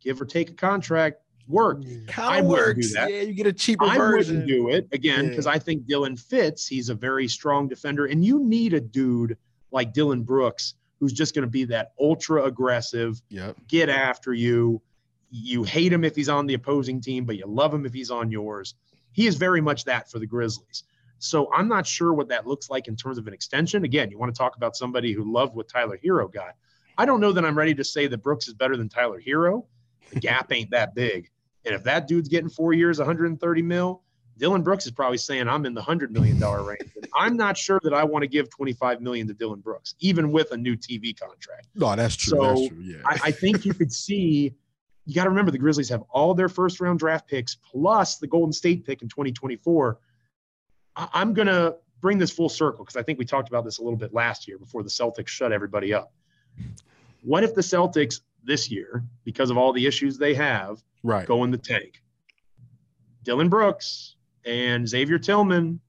give 0.00 0.20
or 0.20 0.24
take 0.26 0.50
a 0.50 0.54
contract, 0.54 1.22
worked. 1.48 1.84
I 1.84 2.04
Kind 2.12 2.40
of 2.40 2.46
wouldn't 2.50 2.74
do 2.74 2.80
works. 2.80 2.94
that. 2.94 3.10
Yeah, 3.12 3.20
you 3.22 3.32
get 3.34 3.46
a 3.46 3.52
cheaper 3.52 3.84
I 3.84 3.96
version. 3.96 4.36
wouldn't 4.40 4.48
do 4.48 4.68
it 4.70 4.88
again 4.92 5.24
Yeah. 5.24 5.30
because 5.30 5.46
I 5.46 5.58
think 5.58 5.86
Dillon 5.86 6.16
fits. 6.16 6.66
He's 6.66 6.88
a 6.88 6.94
very 6.94 7.28
strong 7.28 7.68
defender, 7.68 8.06
and 8.06 8.24
you 8.24 8.40
need 8.40 8.74
a 8.74 8.80
dude 8.80 9.36
like 9.72 9.92
Dillon 9.92 10.22
Brooks 10.22 10.74
who's 10.98 11.12
just 11.12 11.34
going 11.34 11.44
to 11.46 11.50
be 11.50 11.64
that 11.66 11.92
ultra 12.00 12.44
aggressive, 12.44 13.20
Yep. 13.28 13.56
get 13.68 13.88
after 13.88 14.32
you. 14.32 14.80
You 15.30 15.64
hate 15.64 15.92
him 15.92 16.04
if 16.04 16.14
he's 16.14 16.28
on 16.28 16.46
the 16.46 16.54
opposing 16.54 17.00
team, 17.00 17.24
but 17.24 17.36
you 17.36 17.46
love 17.46 17.74
him 17.74 17.84
if 17.84 17.92
he's 17.92 18.10
on 18.10 18.30
yours. 18.30 18.74
He 19.12 19.26
is 19.26 19.34
very 19.36 19.60
much 19.60 19.84
that 19.84 20.08
for 20.10 20.18
the 20.18 20.26
Grizzlies. 20.26 20.84
So 21.18 21.52
I'm 21.52 21.66
not 21.68 21.86
sure 21.86 22.14
what 22.14 22.28
that 22.28 22.46
looks 22.46 22.70
like 22.70 22.86
in 22.88 22.94
terms 22.96 23.18
of 23.18 23.26
an 23.26 23.34
extension. 23.34 23.84
Again, 23.84 24.10
you 24.10 24.18
want 24.18 24.32
to 24.34 24.38
talk 24.38 24.56
about 24.56 24.76
somebody 24.76 25.12
who 25.12 25.30
loved 25.30 25.54
what 25.56 25.68
Tyler 25.68 25.98
Herro 26.02 26.28
got. 26.32 26.54
I 26.96 27.06
don't 27.06 27.20
know 27.20 27.32
that 27.32 27.44
I'm 27.44 27.58
ready 27.58 27.74
to 27.74 27.84
say 27.84 28.06
that 28.06 28.18
Brooks 28.22 28.46
is 28.46 28.54
better 28.54 28.76
than 28.76 28.88
Tyler 28.88 29.20
Herro. 29.20 29.64
The 30.12 30.20
gap 30.20 30.52
ain't 30.52 30.70
that 30.70 30.94
big. 30.94 31.28
And 31.64 31.74
if 31.74 31.82
that 31.84 32.06
dude's 32.06 32.28
getting 32.28 32.48
four 32.48 32.72
years, 32.72 32.98
130 32.98 33.62
mil, 33.62 34.02
Dillon 34.38 34.62
Brooks 34.62 34.84
is 34.84 34.92
probably 34.92 35.18
saying 35.18 35.48
I'm 35.48 35.64
in 35.64 35.74
the 35.74 35.82
hundred 35.82 36.12
million 36.12 36.38
dollar 36.38 36.62
range. 36.62 36.90
I'm 37.14 37.36
not 37.36 37.56
sure 37.56 37.80
that 37.82 37.94
I 37.94 38.04
want 38.04 38.22
to 38.22 38.28
give 38.28 38.50
25 38.50 39.00
million 39.00 39.26
to 39.28 39.34
Dillon 39.34 39.60
Brooks, 39.60 39.94
even 40.00 40.30
with 40.30 40.52
a 40.52 40.56
new 40.56 40.76
TV 40.76 41.18
contract. 41.18 41.68
No, 41.74 41.96
that's 41.96 42.14
true. 42.14 42.38
So, 42.38 42.42
that's 42.42 42.68
true. 42.68 42.78
Yeah. 42.80 42.96
I, 43.04 43.18
I 43.24 43.30
think 43.30 43.64
you 43.64 43.72
could 43.72 43.92
see. 43.92 44.54
You 45.06 45.14
got 45.14 45.24
to 45.24 45.30
remember 45.30 45.52
the 45.52 45.58
Grizzlies 45.58 45.88
have 45.88 46.02
all 46.10 46.34
their 46.34 46.48
first 46.48 46.80
round 46.80 46.98
draft 46.98 47.28
picks 47.28 47.54
plus 47.54 48.18
the 48.18 48.26
Golden 48.26 48.52
State 48.52 48.84
pick 48.84 49.02
in 49.02 49.08
2024. 49.08 49.98
I, 50.96 51.08
I'm 51.14 51.32
gonna 51.32 51.74
bring 52.00 52.18
this 52.18 52.30
full 52.30 52.48
circle 52.48 52.84
because 52.84 52.96
I 52.96 53.02
think 53.02 53.18
we 53.18 53.24
talked 53.24 53.48
about 53.48 53.64
this 53.64 53.78
a 53.78 53.82
little 53.82 53.98
bit 53.98 54.12
last 54.12 54.46
year 54.46 54.58
before 54.58 54.82
the 54.82 54.90
Celtics 54.90 55.28
shut 55.28 55.52
everybody 55.52 55.94
up. 55.94 56.12
What 57.22 57.42
if 57.42 57.54
the 57.54 57.62
Celtics 57.62 58.20
this 58.44 58.70
year, 58.70 59.02
because 59.24 59.50
of 59.50 59.56
all 59.56 59.72
the 59.72 59.86
issues 59.86 60.18
they 60.18 60.34
have, 60.34 60.82
right. 61.02 61.26
go 61.26 61.44
in 61.44 61.50
the 61.50 61.58
tank? 61.58 62.02
Dillon 63.24 63.48
Brooks 63.48 64.15
and 64.46 64.88
Xavier 64.88 65.18
Tillman 65.18 65.80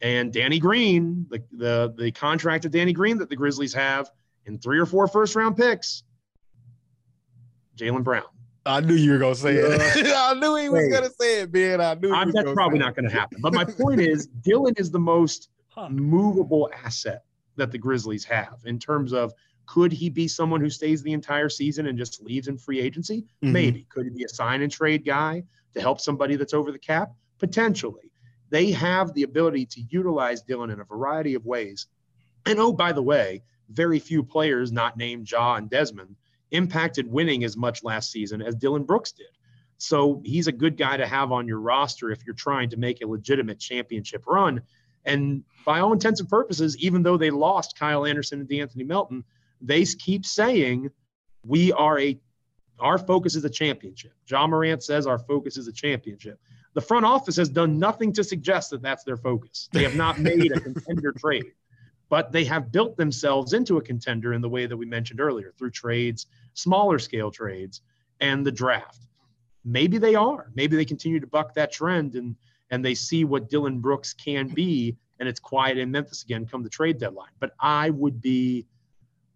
and 0.00 0.32
Danny 0.32 0.58
Green, 0.58 1.26
the 1.28 1.42
the 1.52 1.94
the 1.98 2.12
contract 2.12 2.64
of 2.64 2.70
Danny 2.70 2.92
Green 2.92 3.18
that 3.18 3.28
the 3.28 3.36
Grizzlies 3.36 3.74
have 3.74 4.10
in 4.46 4.58
three 4.58 4.78
or 4.78 4.86
four 4.86 5.06
first 5.08 5.34
round 5.34 5.56
picks. 5.56 6.04
Jaylen 7.76 8.02
Brown. 8.04 8.24
I 8.64 8.80
knew 8.80 8.94
you 8.94 9.12
were 9.12 9.18
gonna 9.18 9.34
say 9.34 9.54
it. 9.56 10.06
I 10.16 10.34
knew 10.34 10.56
he 10.56 10.68
was 10.68 10.84
Hey. 10.84 10.90
gonna 10.90 11.10
say 11.10 11.40
it, 11.42 11.52
man. 11.52 11.80
I 11.80 11.94
knew. 11.94 12.08
he 12.08 12.14
I'm, 12.14 12.28
was 12.28 12.34
that's 12.34 12.52
probably 12.52 12.78
say 12.78 12.84
not 12.84 12.96
going 12.96 13.08
to 13.08 13.14
happen. 13.14 13.38
But 13.40 13.54
my 13.54 13.64
point 13.64 14.00
is, 14.00 14.26
Dillon 14.42 14.74
is 14.76 14.90
the 14.90 14.98
most 14.98 15.50
Huh. 15.68 15.90
movable 15.90 16.70
asset 16.84 17.24
that 17.56 17.70
the 17.70 17.76
Grizzlies 17.78 18.24
have 18.24 18.56
in 18.64 18.78
terms 18.78 19.12
of 19.12 19.32
could 19.66 19.92
he 19.92 20.08
be 20.08 20.26
someone 20.26 20.60
who 20.60 20.70
stays 20.70 21.02
the 21.02 21.12
entire 21.12 21.48
season 21.50 21.86
and 21.86 21.98
just 21.98 22.22
leaves 22.22 22.48
in 22.48 22.56
free 22.56 22.80
agency? 22.80 23.26
Mhm. 23.44 23.52
Maybe. 23.52 23.86
Could 23.90 24.04
he 24.06 24.10
be 24.10 24.24
a 24.24 24.28
sign 24.28 24.62
and 24.62 24.72
trade 24.72 25.04
guy 25.04 25.44
to 25.74 25.80
help 25.80 26.00
somebody 26.00 26.36
that's 26.36 26.54
over 26.54 26.72
the 26.72 26.78
cap? 26.78 27.12
Potentially. 27.38 28.10
They 28.50 28.70
have 28.72 29.12
the 29.12 29.24
ability 29.24 29.66
to 29.66 29.80
utilize 29.88 30.42
Dillon 30.42 30.70
in 30.70 30.80
a 30.80 30.84
variety 30.84 31.34
of 31.34 31.44
ways. 31.44 31.86
And 32.46 32.58
oh, 32.60 32.72
by 32.72 32.92
the 32.92 33.02
way, 33.02 33.42
very 33.68 33.98
few 33.98 34.22
players 34.22 34.70
not 34.70 34.96
named 34.96 35.30
Ja 35.30 35.56
and 35.56 35.68
Desmond 35.68 36.16
impacted 36.52 37.10
winning 37.10 37.42
as 37.44 37.56
much 37.56 37.82
last 37.82 38.12
season 38.12 38.40
as 38.40 38.54
Dillon 38.54 38.84
Brooks 38.84 39.12
did. 39.12 39.26
So 39.78 40.22
he's 40.24 40.46
a 40.46 40.52
good 40.52 40.76
guy 40.76 40.96
to 40.96 41.06
have 41.06 41.32
on 41.32 41.48
your 41.48 41.60
roster 41.60 42.10
if 42.10 42.24
you're 42.24 42.34
trying 42.34 42.70
to 42.70 42.76
make 42.76 43.02
a 43.02 43.06
legitimate 43.06 43.58
championship 43.58 44.24
run. 44.26 44.62
And 45.04 45.44
by 45.64 45.80
all 45.80 45.92
intents 45.92 46.20
and 46.20 46.28
purposes, 46.28 46.76
even 46.78 47.02
though 47.02 47.16
they 47.16 47.30
lost 47.30 47.78
Kyle 47.78 48.06
Anderson 48.06 48.40
and 48.40 48.48
DeAnthony 48.48 48.86
Melton, 48.86 49.24
they 49.60 49.84
keep 49.84 50.24
saying 50.24 50.90
we 51.44 51.72
are 51.72 51.98
a 51.98 52.18
our 52.78 52.98
focus 52.98 53.34
is 53.36 53.44
a 53.44 53.50
championship. 53.50 54.12
Ja 54.28 54.46
Morant 54.46 54.82
says 54.82 55.06
our 55.06 55.18
focus 55.18 55.56
is 55.56 55.66
a 55.66 55.72
championship. 55.72 56.38
The 56.76 56.82
front 56.82 57.06
office 57.06 57.36
has 57.36 57.48
done 57.48 57.78
nothing 57.78 58.12
to 58.12 58.22
suggest 58.22 58.68
that 58.68 58.82
that's 58.82 59.02
their 59.02 59.16
focus. 59.16 59.70
They 59.72 59.82
have 59.82 59.96
not 59.96 60.18
made 60.18 60.52
a 60.52 60.60
contender 60.60 61.10
trade, 61.18 61.52
but 62.10 62.32
they 62.32 62.44
have 62.44 62.70
built 62.70 62.98
themselves 62.98 63.54
into 63.54 63.78
a 63.78 63.82
contender 63.82 64.34
in 64.34 64.42
the 64.42 64.48
way 64.50 64.66
that 64.66 64.76
we 64.76 64.84
mentioned 64.84 65.18
earlier 65.18 65.54
through 65.56 65.70
trades, 65.70 66.26
smaller 66.52 66.98
scale 66.98 67.30
trades, 67.30 67.80
and 68.20 68.44
the 68.44 68.52
draft. 68.52 69.06
Maybe 69.64 69.96
they 69.96 70.16
are. 70.16 70.50
Maybe 70.54 70.76
they 70.76 70.84
continue 70.84 71.18
to 71.18 71.26
buck 71.26 71.54
that 71.54 71.72
trend 71.72 72.14
and 72.14 72.36
and 72.70 72.84
they 72.84 72.94
see 72.94 73.24
what 73.24 73.48
Dillon 73.48 73.78
Brooks 73.78 74.12
can 74.12 74.48
be, 74.48 74.98
and 75.18 75.26
it's 75.26 75.40
quiet 75.40 75.78
in 75.78 75.90
Memphis 75.90 76.24
again 76.24 76.44
come 76.44 76.62
the 76.62 76.68
trade 76.68 76.98
deadline. 76.98 77.32
But 77.40 77.52
I 77.58 77.88
would 77.88 78.20
be, 78.20 78.66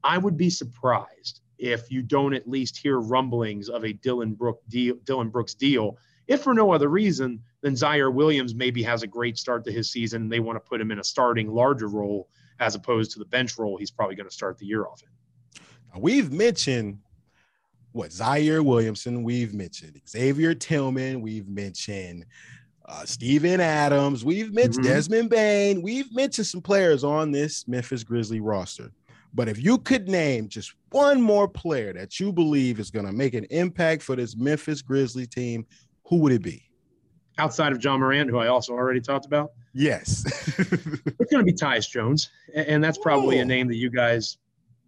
I 0.04 0.18
would 0.18 0.36
be 0.36 0.50
surprised 0.50 1.40
if 1.58 1.90
you 1.90 2.02
don't 2.02 2.34
at 2.34 2.46
least 2.46 2.76
hear 2.76 2.98
rumblings 2.98 3.70
of 3.70 3.86
a 3.86 3.94
Dillon 3.94 4.34
Brook 4.34 4.60
deal, 4.68 4.96
Dillon 5.04 5.30
Brooks 5.30 5.54
deal. 5.54 5.96
If 6.30 6.42
for 6.42 6.54
no 6.54 6.72
other 6.72 6.88
reason 6.88 7.42
than 7.60 7.74
Ziaire 7.74 8.14
Williams 8.14 8.54
maybe 8.54 8.84
has 8.84 9.02
a 9.02 9.06
great 9.08 9.36
start 9.36 9.64
to 9.64 9.72
his 9.72 9.90
season, 9.90 10.22
and 10.22 10.32
they 10.32 10.38
want 10.38 10.56
to 10.56 10.60
put 10.60 10.80
him 10.80 10.92
in 10.92 11.00
a 11.00 11.04
starting 11.04 11.48
larger 11.52 11.88
role 11.88 12.28
as 12.60 12.76
opposed 12.76 13.10
to 13.12 13.18
the 13.18 13.24
bench 13.24 13.58
role 13.58 13.76
he's 13.76 13.90
probably 13.90 14.14
going 14.14 14.28
to 14.28 14.34
start 14.34 14.56
the 14.56 14.64
year 14.64 14.86
off 14.86 15.02
in. 15.02 15.08
Now, 15.92 16.00
We've 16.00 16.30
mentioned 16.32 16.98
what 17.90 18.10
Ziaire 18.10 18.64
Williamson. 18.64 19.24
We've 19.24 19.52
mentioned 19.54 20.00
Xavier 20.08 20.54
Tillman. 20.54 21.20
We've 21.20 21.48
mentioned 21.48 22.26
uh, 22.86 23.04
Steven 23.04 23.60
Adams. 23.60 24.24
We've 24.24 24.52
mentioned 24.52 24.84
Mhm. 24.84 24.88
Desmond 24.88 25.30
Bane. 25.30 25.82
We've 25.82 26.14
mentioned 26.14 26.46
some 26.46 26.62
players 26.62 27.02
on 27.02 27.32
this 27.32 27.66
Memphis 27.66 28.04
Grizzly 28.04 28.38
roster. 28.38 28.92
But 29.34 29.48
if 29.48 29.60
you 29.62 29.78
could 29.78 30.08
name 30.08 30.48
just 30.48 30.74
one 30.90 31.20
more 31.20 31.48
player 31.48 31.92
that 31.92 32.20
you 32.20 32.32
believe 32.32 32.78
is 32.78 32.90
going 32.92 33.06
to 33.06 33.12
make 33.12 33.34
an 33.34 33.46
impact 33.50 34.02
for 34.02 34.14
this 34.16 34.36
Memphis 34.36 34.80
Grizzly 34.82 35.26
team, 35.26 35.66
who 36.10 36.16
would 36.18 36.32
it 36.32 36.42
be? 36.42 36.64
Outside 37.38 37.72
of 37.72 37.82
Ja 37.82 37.96
Morant, 37.96 38.28
who 38.28 38.36
I 38.38 38.48
also 38.48 38.74
already 38.74 39.00
talked 39.00 39.24
about, 39.24 39.52
Yes. 39.72 40.24
it's 40.58 41.30
going 41.32 41.38
to 41.38 41.44
be 41.44 41.52
Tyus 41.52 41.88
Jones, 41.88 42.28
and 42.54 42.82
that's 42.82 42.98
probably 42.98 43.38
a 43.38 43.42
Oh. 43.42 43.46
name 43.46 43.68
that 43.68 43.76
you 43.76 43.88
guys 43.88 44.36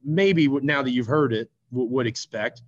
maybe 0.04 0.48
now 0.48 0.82
that 0.82 0.90
you've 0.90 1.06
heard 1.06 1.32
it 1.32 1.48
would 1.70 2.06
expect. 2.08 2.62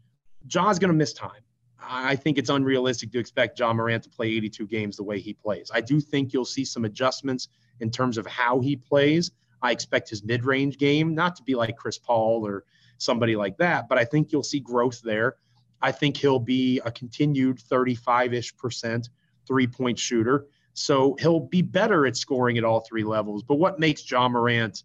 Ja's 0.46 0.78
going 0.78 0.92
to 0.92 0.96
miss 0.96 1.12
time. 1.12 1.42
I 1.80 2.12
I 2.12 2.16
think 2.16 2.38
it's 2.38 2.50
unrealistic 2.50 3.10
to 3.12 3.18
expect 3.18 3.58
Ja 3.58 3.72
Morant 3.72 4.04
to 4.04 4.10
play 4.10 4.28
82 4.28 4.66
games 4.68 4.96
the 4.96 5.02
way 5.02 5.18
he 5.18 5.32
plays. 5.34 5.70
I 5.74 5.80
do 5.80 6.00
think 6.00 6.32
you'll 6.32 6.44
see 6.44 6.64
some 6.64 6.84
adjustments 6.84 7.48
in 7.80 7.90
terms 7.90 8.16
of 8.16 8.26
how 8.28 8.60
he 8.60 8.76
plays. 8.76 9.32
I 9.60 9.72
expect 9.72 10.08
his 10.08 10.22
mid-range 10.22 10.78
game 10.78 11.14
not 11.16 11.34
to 11.36 11.42
be 11.42 11.56
like 11.56 11.76
Chris 11.76 11.98
Paul 11.98 12.46
or 12.46 12.64
somebody 12.98 13.34
like 13.34 13.56
that, 13.58 13.88
but 13.88 13.98
I 13.98 14.04
think 14.04 14.30
you'll 14.30 14.42
see 14.44 14.60
growth 14.60 15.00
there. 15.02 15.34
I 15.82 15.92
think 15.92 16.16
he'll 16.16 16.38
be 16.38 16.80
a 16.84 16.90
continued 16.90 17.58
35-ish 17.58 18.56
percent 18.56 19.10
three-point 19.46 19.98
shooter. 19.98 20.46
So 20.72 21.16
he'll 21.20 21.40
be 21.40 21.62
better 21.62 22.06
at 22.06 22.16
scoring 22.16 22.58
at 22.58 22.64
all 22.64 22.80
three 22.80 23.04
levels. 23.04 23.42
But 23.42 23.56
what 23.56 23.78
makes 23.78 24.10
Ja 24.10 24.28
Morant, 24.28 24.82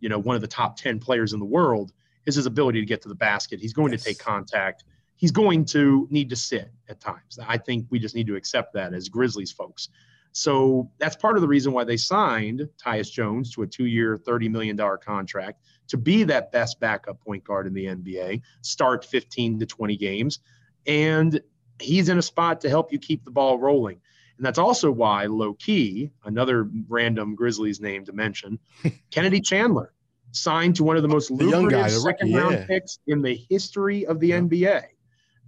you 0.00 0.08
know, 0.08 0.18
one 0.18 0.36
of 0.36 0.42
the 0.42 0.48
top 0.48 0.76
10 0.76 0.98
players 0.98 1.32
in 1.32 1.40
the 1.40 1.46
world 1.46 1.92
is 2.24 2.36
his 2.36 2.46
ability 2.46 2.80
to 2.80 2.86
get 2.86 3.02
to 3.02 3.08
the 3.08 3.14
basket. 3.14 3.60
He's 3.60 3.72
going 3.72 3.92
Yes. 3.92 4.02
to 4.04 4.08
take 4.10 4.18
contact. 4.18 4.84
He's 5.16 5.32
going 5.32 5.64
to 5.66 6.06
need 6.10 6.30
to 6.30 6.36
sit 6.36 6.70
at 6.88 7.00
times. 7.00 7.38
I 7.44 7.58
think 7.58 7.86
we 7.90 7.98
just 7.98 8.14
need 8.14 8.26
to 8.28 8.36
accept 8.36 8.72
that 8.74 8.94
as 8.94 9.08
Grizzlies 9.08 9.52
folks. 9.52 9.88
So 10.32 10.90
that's 10.98 11.16
part 11.16 11.36
of 11.36 11.40
the 11.40 11.48
reason 11.48 11.72
why 11.72 11.84
they 11.84 11.96
signed 11.96 12.68
Tyus 12.78 13.10
Jones 13.10 13.50
to 13.52 13.62
a 13.62 13.66
two-year, 13.66 14.18
$30 14.18 14.50
million 14.50 14.78
contract 15.02 15.62
to 15.88 15.96
be 15.96 16.24
that 16.24 16.52
best 16.52 16.80
backup 16.80 17.20
point 17.20 17.44
guard 17.44 17.66
in 17.66 17.74
the 17.74 17.86
NBA, 17.86 18.42
start 18.62 19.04
15 19.04 19.60
to 19.60 19.66
20 19.66 19.96
games. 19.96 20.40
And 20.86 21.40
he's 21.80 22.08
in 22.08 22.18
a 22.18 22.22
spot 22.22 22.60
to 22.62 22.68
help 22.68 22.92
you 22.92 22.98
keep 22.98 23.24
the 23.24 23.30
ball 23.30 23.58
rolling. 23.58 24.00
And 24.36 24.44
that's 24.44 24.58
also 24.58 24.90
why, 24.90 25.26
low 25.26 25.54
key, 25.54 26.10
another 26.24 26.68
random 26.88 27.34
Grizzlies 27.34 27.80
name 27.80 28.04
to 28.04 28.12
mention, 28.12 28.58
Kennedy 29.10 29.40
Chandler 29.40 29.92
signed 30.32 30.76
to 30.76 30.84
one 30.84 30.96
of 30.96 31.02
the 31.02 31.08
most 31.08 31.28
The 31.28 31.44
lucrative 31.44 31.70
guy, 31.70 31.88
the 31.88 31.96
rookie, 31.96 32.02
second 32.02 32.34
round 32.34 32.54
yeah. 32.54 32.66
picks 32.66 32.98
in 33.06 33.22
the 33.22 33.34
history 33.48 34.06
of 34.06 34.20
the 34.20 34.28
Yeah. 34.28 34.40
NBA. 34.40 34.84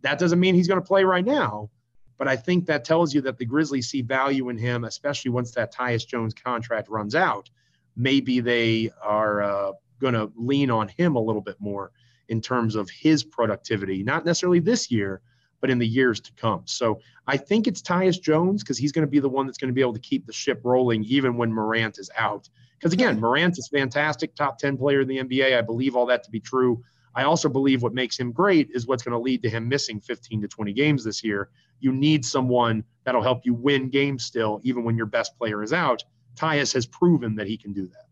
That 0.03 0.19
doesn't 0.19 0.41
mean 0.41 0.55
he's 0.55 0.69
going 0.69 0.81
to 0.81 0.87
play 0.87 1.05
right 1.05 1.25
now, 1.25 1.71
but 2.17 2.29
I 2.29 2.37
think 2.37 2.67
that 2.67 2.85
tells 2.85 3.13
you 3.13 3.21
that 3.23 3.37
the 3.37 3.45
Grizzlies 3.45 3.89
see 3.89 4.01
value 4.01 4.49
in 4.49 4.57
him, 4.57 4.85
especially 4.85 5.33
once 5.33 5.51
that 5.53 5.75
Tyus 5.75 6.07
Jones 6.07 6.35
contract 6.35 6.89
runs 6.89 7.15
out. 7.15 7.51
Maybe 7.97 8.41
they 8.41 8.91
are 9.03 9.43
uh, 9.43 9.73
going 10.01 10.15
to 10.15 10.31
lean 10.37 10.71
on 10.71 10.89
him 10.89 11.17
a 11.17 11.21
little 11.21 11.43
bit 11.43 11.57
more 11.59 11.93
in 12.29 12.41
terms 12.41 12.75
of 12.75 12.89
his 12.91 13.25
productivity, 13.25 14.03
not 14.03 14.25
necessarily 14.25 14.61
this 14.61 14.91
year, 14.91 15.21
but 15.61 15.71
in 15.71 15.79
the 15.79 15.87
years 15.87 16.21
to 16.21 16.33
come. 16.35 16.63
So 16.67 17.01
I 17.27 17.37
think 17.37 17.67
it's 17.67 17.83
Tyus 17.83 18.21
Jones 18.21 18.63
because 18.63 18.79
he's 18.79 18.93
going 18.93 19.07
to 19.07 19.11
be 19.11 19.19
the 19.19 19.29
one 19.29 19.47
that's 19.47 19.59
going 19.59 19.69
to 19.69 19.75
be 19.75 19.81
able 19.81 19.95
to 19.95 20.01
keep 20.01 20.27
the 20.27 20.33
ship 20.33 20.61
rolling 20.65 21.05
even 21.05 21.37
when 21.37 21.53
Morant 21.53 21.99
is 21.99 22.11
out. 22.17 22.49
Because 22.79 22.93
again, 22.93 23.19
Morant 23.19 23.59
is 23.59 23.69
fantastic, 23.69 24.35
top 24.35 24.59
10 24.59 24.77
player 24.77 25.01
in 25.01 25.09
the 25.09 25.19
NBA. 25.19 25.57
I 25.57 25.63
believe 25.63 25.97
all 25.97 26.07
that 26.07 26.23
to 26.25 26.31
be 26.31 26.41
true. 26.41 26.83
I 27.15 27.25
also 27.25 27.49
believe 27.49 27.83
what 27.83 27.95
makes 27.95 28.19
him 28.19 28.31
great 28.31 28.71
is 28.73 28.87
what's 28.87 29.03
going 29.03 29.13
to 29.13 29.19
lead 29.19 29.43
to 29.43 29.51
him 29.51 29.69
missing 29.69 30.01
15 30.01 30.43
to 30.43 30.49
20 30.49 30.73
games 30.73 31.03
this 31.03 31.25
year. 31.25 31.49
You 31.81 31.91
need 31.93 32.25
someone 32.25 32.85
that'll 33.05 33.23
help 33.23 33.45
you 33.45 33.55
win 33.55 33.89
games 33.89 34.25
still, 34.25 34.61
even 34.63 34.85
when 34.85 34.97
your 34.97 35.07
best 35.07 35.37
player 35.37 35.63
is 35.63 35.73
out. 35.73 36.05
Tyus 36.37 36.73
has 36.75 36.87
proven 36.87 37.35
that 37.35 37.49
he 37.49 37.57
can 37.57 37.73
do 37.73 37.89
that. 37.89 38.08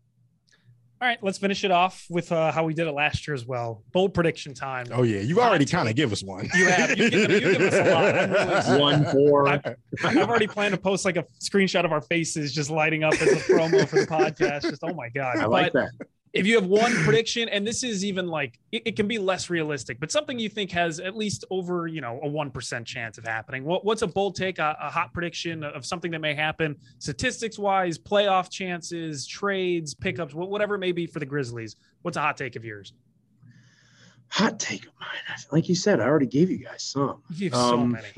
All 0.99 1.07
right, 1.07 1.19
let's 1.21 1.37
finish 1.37 1.63
it 1.63 1.69
off 1.69 2.07
with 2.09 2.31
uh, 2.31 2.51
how 2.51 2.63
we 2.63 2.73
did 2.73 2.87
it 2.87 2.91
last 2.91 3.27
year 3.27 3.35
as 3.35 3.45
well. 3.45 3.83
Bold 3.91 4.15
prediction 4.15 4.55
time. 4.55 4.87
Oh 4.91 5.03
yeah, 5.03 5.19
you've 5.19 5.37
already 5.37 5.65
kind 5.65 5.87
of 5.87 5.95
give 5.95 6.11
us 6.11 6.23
one. 6.23 6.49
You 6.55 6.65
have. 6.69 6.97
You 6.97 7.09
give, 7.11 7.29
you 7.29 7.39
give 7.39 7.61
us 7.61 7.73
a 7.75 7.93
lot. 7.93 8.17
I'm 8.17 8.31
really 8.31 8.81
One, 8.81 9.05
four. 9.11 9.47
I've, 9.47 9.75
I've 10.03 10.17
already 10.17 10.47
planned 10.47 10.73
to 10.73 10.79
post 10.79 11.05
like 11.05 11.15
a 11.15 11.25
screenshot 11.39 11.85
of 11.85 11.91
our 11.91 12.01
faces 12.01 12.51
just 12.51 12.71
lighting 12.71 13.03
up 13.03 13.13
as 13.13 13.31
a 13.31 13.35
promo 13.35 13.87
for 13.87 13.99
the 13.99 14.07
podcast. 14.07 14.63
Just 14.63 14.83
oh 14.83 14.93
my 14.95 15.09
god! 15.09 15.37
I 15.37 15.45
like 15.45 15.73
but 15.73 15.91
that. 15.99 16.07
If 16.37 16.45
you 16.47 16.55
have 16.55 16.65
one 16.67 16.91
prediction, 17.03 17.49
and 17.49 17.65
this 17.65 17.83
is 17.83 18.05
even 18.05 18.27
like 18.27 18.59
it, 18.71 18.83
it 18.85 18.95
can 18.95 19.07
be 19.07 19.17
less 19.17 19.49
realistic, 19.49 19.99
but 19.99 20.11
something 20.11 20.37
you 20.39 20.49
think 20.49 20.71
has 20.71 20.99
at 20.99 21.15
least 21.17 21.43
over 21.49 21.87
you 21.87 22.01
know 22.01 22.19
a 22.23 22.27
one 22.27 22.51
percent 22.51 22.85
chance 22.87 23.17
of 23.17 23.25
happening. 23.25 23.63
What, 23.65 23.83
what's 23.83 24.01
a 24.03 24.07
bold 24.07 24.35
take, 24.35 24.59
a, 24.59 24.77
a 24.81 24.89
hot 24.89 25.13
prediction 25.13 25.63
of 25.63 25.85
something 25.85 26.11
that 26.11 26.19
may 26.21 26.33
happen, 26.33 26.75
statistics 26.99 27.57
wise, 27.59 27.97
playoff 27.97 28.49
chances, 28.49 29.25
trades, 29.27 29.93
pickups, 29.93 30.33
whatever 30.33 30.75
it 30.75 30.79
may 30.79 30.91
be 30.91 31.05
for 31.07 31.19
the 31.19 31.25
Grizzlies? 31.25 31.75
What's 32.03 32.17
a 32.17 32.21
hot 32.21 32.37
take 32.37 32.55
of 32.55 32.63
yours? 32.63 32.93
Hot 34.29 34.59
take 34.59 34.85
of 34.85 34.91
mine. 34.99 35.37
Like 35.53 35.69
you 35.69 35.75
said, 35.75 36.01
I 36.01 36.03
already 36.03 36.25
gave 36.25 36.49
you 36.51 36.57
guys 36.57 36.83
some. 36.83 37.23
You 37.33 37.49
have 37.49 37.59
so 37.59 37.79
Um, 37.79 37.91
many. 37.93 38.07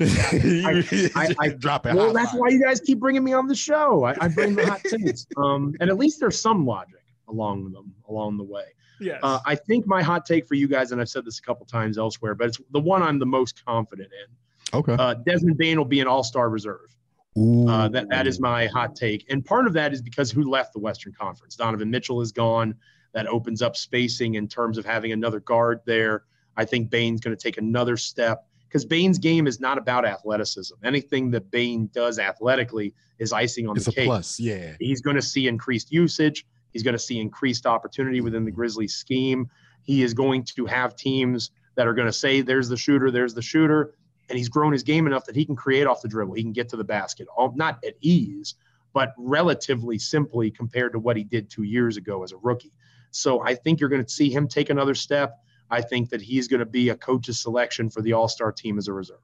I, 0.64 1.10
I- 1.14 1.34
I- 1.38 1.48
drop 1.58 1.86
it. 1.86 1.94
Well, 1.94 2.06
hot 2.06 2.14
that's 2.14 2.32
fire. 2.32 2.40
why 2.40 2.48
you 2.48 2.60
guys 2.60 2.80
keep 2.80 2.98
bringing 2.98 3.22
me 3.22 3.32
on 3.32 3.46
the 3.46 3.54
show. 3.54 4.02
I, 4.04 4.16
I 4.20 4.26
bring 4.28 4.56
the 4.56 4.66
hot 4.66 4.82
takes, 4.82 5.24
um, 5.36 5.72
and 5.80 5.88
at 5.88 5.96
least 5.98 6.18
there's 6.18 6.38
some 6.40 6.66
logic 6.66 6.96
along 7.28 7.70
them 7.70 7.94
along 8.10 8.36
the 8.36 8.44
way. 8.44 8.64
Yes. 9.00 9.20
Uh, 9.22 9.38
I 9.46 9.54
think 9.54 9.86
my 9.86 10.02
hot 10.02 10.26
take 10.26 10.46
for 10.46 10.54
you 10.54 10.68
guys, 10.68 10.92
and 10.92 11.00
I've 11.00 11.08
said 11.08 11.24
this 11.24 11.38
a 11.38 11.42
couple 11.42 11.64
times 11.64 11.96
elsewhere, 11.96 12.34
but 12.34 12.48
it's 12.48 12.60
the 12.72 12.80
one 12.80 13.02
I'm 13.02 13.18
the 13.18 13.26
most 13.26 13.64
confident 13.64 14.10
in. 14.12 14.78
Okay. 14.78 14.94
Uh, 14.98 15.14
Desmond 15.14 15.56
Bane 15.56 15.78
will 15.78 15.86
be 15.86 16.00
an 16.00 16.06
All-Star 16.06 16.50
reserve. 16.50 16.94
Uh, 17.36 17.88
that 17.88 18.08
that 18.10 18.26
is 18.26 18.40
my 18.40 18.66
hot 18.66 18.94
take, 18.96 19.24
and 19.30 19.44
part 19.44 19.66
of 19.66 19.72
that 19.72 19.92
is 19.94 20.02
because 20.02 20.30
who 20.32 20.50
left 20.50 20.72
the 20.72 20.80
Western 20.80 21.12
Conference? 21.12 21.54
Donovan 21.54 21.88
Mitchell 21.88 22.20
is 22.20 22.32
gone. 22.32 22.74
That 23.12 23.26
opens 23.28 23.62
up 23.62 23.76
spacing 23.76 24.34
in 24.34 24.46
terms 24.48 24.76
of 24.76 24.84
having 24.84 25.12
another 25.12 25.38
guard 25.40 25.80
there. 25.86 26.24
I 26.56 26.64
think 26.64 26.90
Bane's 26.90 27.20
going 27.20 27.34
to 27.34 27.40
take 27.42 27.56
another 27.56 27.96
step 27.96 28.46
because 28.68 28.84
Bane's 28.84 29.18
game 29.18 29.46
is 29.46 29.60
not 29.60 29.78
about 29.78 30.04
athleticism. 30.04 30.74
Anything 30.84 31.30
that 31.30 31.50
Bane 31.50 31.88
does 31.94 32.18
athletically 32.18 32.94
is 33.20 33.32
icing 33.32 33.68
on 33.68 33.76
It's 33.76 33.86
the 33.86 33.92
a 33.92 33.94
cake. 33.94 34.06
plus. 34.06 34.38
Yeah. 34.40 34.74
He's 34.80 35.00
going 35.00 35.16
to 35.16 35.22
see 35.22 35.46
increased 35.48 35.90
usage. 35.92 36.44
He's 36.72 36.82
going 36.82 36.94
to 36.94 36.98
see 36.98 37.20
increased 37.20 37.66
opportunity 37.66 38.20
within 38.20 38.44
the 38.44 38.50
Grizzlies 38.50 38.94
scheme. 38.94 39.48
He 39.82 40.02
is 40.02 40.14
going 40.14 40.44
to 40.56 40.66
have 40.66 40.96
teams 40.96 41.50
that 41.74 41.86
are 41.86 41.94
going 41.94 42.06
to 42.06 42.12
say, 42.12 42.40
there's 42.40 42.68
the 42.68 42.76
shooter, 42.76 43.10
there's 43.10 43.34
the 43.34 43.42
shooter. 43.42 43.94
And 44.28 44.38
he's 44.38 44.48
grown 44.48 44.72
his 44.72 44.84
game 44.84 45.06
enough 45.06 45.24
that 45.24 45.34
he 45.34 45.44
can 45.44 45.56
create 45.56 45.86
off 45.86 46.02
the 46.02 46.08
dribble. 46.08 46.34
He 46.34 46.42
can 46.42 46.52
get 46.52 46.68
to 46.68 46.76
the 46.76 46.84
basket, 46.84 47.26
all, 47.36 47.52
not 47.56 47.82
at 47.84 47.94
ease, 48.00 48.54
but 48.92 49.12
relatively 49.18 49.98
simply 49.98 50.50
compared 50.50 50.92
to 50.92 50.98
what 50.98 51.16
he 51.16 51.24
did 51.24 51.50
two 51.50 51.64
years 51.64 51.96
ago 51.96 52.22
as 52.22 52.32
a 52.32 52.36
rookie. 52.36 52.72
So 53.10 53.42
I 53.42 53.54
think 53.56 53.80
you're 53.80 53.88
going 53.88 54.04
to 54.04 54.10
see 54.10 54.30
him 54.30 54.46
take 54.46 54.70
another 54.70 54.94
step. 54.94 55.38
I 55.70 55.80
think 55.80 56.10
that 56.10 56.22
he's 56.22 56.48
going 56.48 56.60
to 56.60 56.66
be 56.66 56.90
a 56.90 56.96
coach's 56.96 57.40
selection 57.40 57.90
for 57.90 58.02
the 58.02 58.12
All 58.12 58.28
Star 58.28 58.52
team 58.52 58.78
as 58.78 58.88
a 58.88 58.92
reserve. 58.92 59.18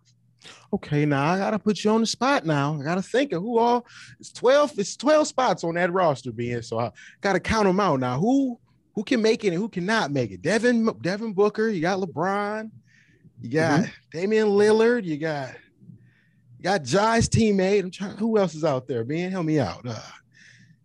Okay, 0.72 1.06
now 1.06 1.32
I 1.32 1.38
gotta 1.38 1.58
put 1.58 1.82
you 1.84 1.90
on 1.90 2.00
the 2.00 2.06
spot. 2.06 2.44
Now 2.44 2.78
I 2.80 2.84
gotta 2.84 3.02
think 3.02 3.32
of 3.32 3.42
who 3.42 3.58
all. 3.58 3.86
It's 4.20 4.32
twelve. 4.32 4.78
It's 4.78 4.96
twelve 4.96 5.26
spots 5.26 5.64
on 5.64 5.74
that 5.74 5.92
roster, 5.92 6.32
being 6.32 6.62
so 6.62 6.78
I 6.78 6.90
gotta 7.20 7.40
count 7.40 7.66
them 7.66 7.80
out 7.80 8.00
now. 8.00 8.18
Who 8.18 8.58
who 8.94 9.04
can 9.04 9.20
make 9.20 9.44
it 9.44 9.48
and 9.48 9.56
who 9.56 9.68
cannot 9.68 10.10
make 10.10 10.30
it? 10.30 10.42
Devin 10.42 10.90
Devin 11.00 11.32
Booker. 11.34 11.68
You 11.68 11.80
got 11.80 12.00
LeBron. 12.00 12.70
You 13.40 13.50
got 13.50 13.86
Damian 14.12 14.48
Lillard. 14.48 15.04
You 15.04 15.18
got 15.18 15.54
you 16.58 16.64
got 16.64 16.82
Ja's 16.82 17.28
teammate. 17.28 17.80
I'm 17.80 17.90
trying. 17.90 18.16
Who 18.16 18.38
else 18.38 18.54
is 18.54 18.64
out 18.64 18.88
there? 18.88 19.04
Man, 19.04 19.30
help 19.30 19.44
me 19.44 19.60
out. 19.60 19.86
Uh, 19.86 20.00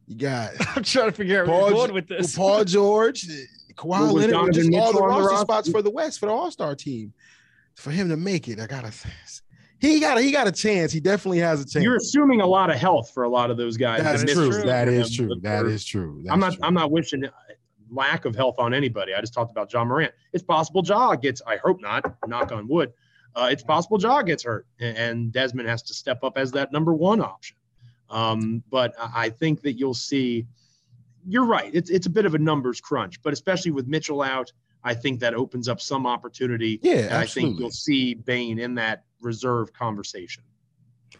you 0.07 0.17
got 0.17 0.51
I'm 0.75 0.83
trying 0.83 1.07
to 1.07 1.11
figure 1.13 1.41
out 1.41 1.47
where 1.47 1.59
Paul, 1.59 1.69
you're 1.69 1.77
going 1.77 1.93
with 1.93 2.07
this. 2.07 2.35
Paul 2.35 2.65
George, 2.65 3.25
Kawhi 3.75 4.11
Leonard, 4.11 4.53
just 4.53 4.69
all 4.73 4.91
the 4.91 4.97
Mitchell 4.97 5.03
on 5.03 5.09
the 5.09 5.15
roster 5.15 5.29
roster? 5.29 5.45
spots 5.45 5.71
for 5.71 5.81
the 5.81 5.89
West 5.89 6.19
for 6.19 6.25
the 6.25 6.33
All 6.33 6.51
Star 6.51 6.75
team. 6.75 7.13
For 7.75 7.91
him 7.91 8.09
to 8.09 8.17
make 8.17 8.49
it, 8.49 8.59
I 8.59 8.67
gotta. 8.67 8.91
He 9.81 9.99
got 9.99 10.19
a, 10.19 10.21
he 10.21 10.31
got 10.31 10.47
a 10.47 10.51
chance. 10.51 10.91
He 10.91 10.99
definitely 10.99 11.39
has 11.39 11.59
a 11.59 11.65
chance. 11.65 11.83
You're 11.83 11.95
assuming 11.95 12.39
a 12.41 12.45
lot 12.45 12.69
of 12.69 12.75
health 12.77 13.11
for 13.13 13.23
a 13.23 13.29
lot 13.29 13.49
of 13.49 13.57
those 13.57 13.77
guys. 13.77 14.03
That's 14.03 14.21
The 14.21 14.29
is 14.29 14.33
true. 14.35 14.61
That 14.63 14.87
is 14.87 14.95
That 14.95 14.97
is 15.01 15.15
true. 15.15 15.41
That 15.41 15.65
is 15.65 15.83
true. 15.83 16.23
I'm 16.29 16.39
not. 16.39 16.45
That's 16.47 16.55
true. 16.57 16.67
I'm 16.67 16.73
not 16.75 16.91
wishing 16.91 17.23
lack 17.91 18.25
of 18.25 18.35
health 18.35 18.55
on 18.59 18.75
anybody. 18.75 19.13
I 19.15 19.21
just 19.21 19.33
talked 19.33 19.51
about 19.51 19.73
Ja 19.73 19.83
Morant. 19.83 20.13
It's 20.33 20.43
possible 20.43 20.83
Ja 20.85 21.15
gets. 21.15 21.41
I 21.47 21.57
hope 21.57 21.81
not. 21.81 22.15
Knock 22.27 22.51
on 22.51 22.67
wood. 22.67 22.93
Uh, 23.35 23.49
it's 23.51 23.63
possible 23.63 23.99
Ja 23.99 24.21
gets 24.21 24.43
hurt, 24.43 24.67
and 24.79 25.31
Desmond 25.31 25.67
has 25.67 25.81
to 25.83 25.93
step 25.93 26.23
up 26.23 26.37
as 26.37 26.51
that 26.51 26.71
number 26.71 26.93
one 26.93 27.19
option. 27.19 27.57
Um, 28.09 28.61
but 28.69 28.93
I 28.99 29.29
think 29.29 29.61
that 29.61 29.73
you'll 29.73 29.93
see. 29.93 30.45
You're 31.27 31.45
right. 31.45 31.71
It's 31.73 31.89
it's 31.89 32.07
a 32.07 32.09
bit 32.09 32.25
of 32.25 32.35
a 32.35 32.39
numbers 32.39 32.81
crunch, 32.81 33.21
but 33.23 33.33
especially 33.33 33.71
with 33.71 33.87
Mitchell 33.87 34.21
out, 34.21 34.51
I 34.83 34.93
think 34.93 35.19
that 35.21 35.33
opens 35.33 35.67
up 35.67 35.81
some 35.81 36.05
opportunity. 36.05 36.79
Yeah, 36.83 36.93
and 36.93 37.13
I 37.15 37.25
think 37.25 37.59
you'll 37.59 37.71
see 37.71 38.13
Bane 38.13 38.59
in 38.59 38.75
that 38.75 39.05
reserve 39.21 39.73
conversation. 39.73 40.43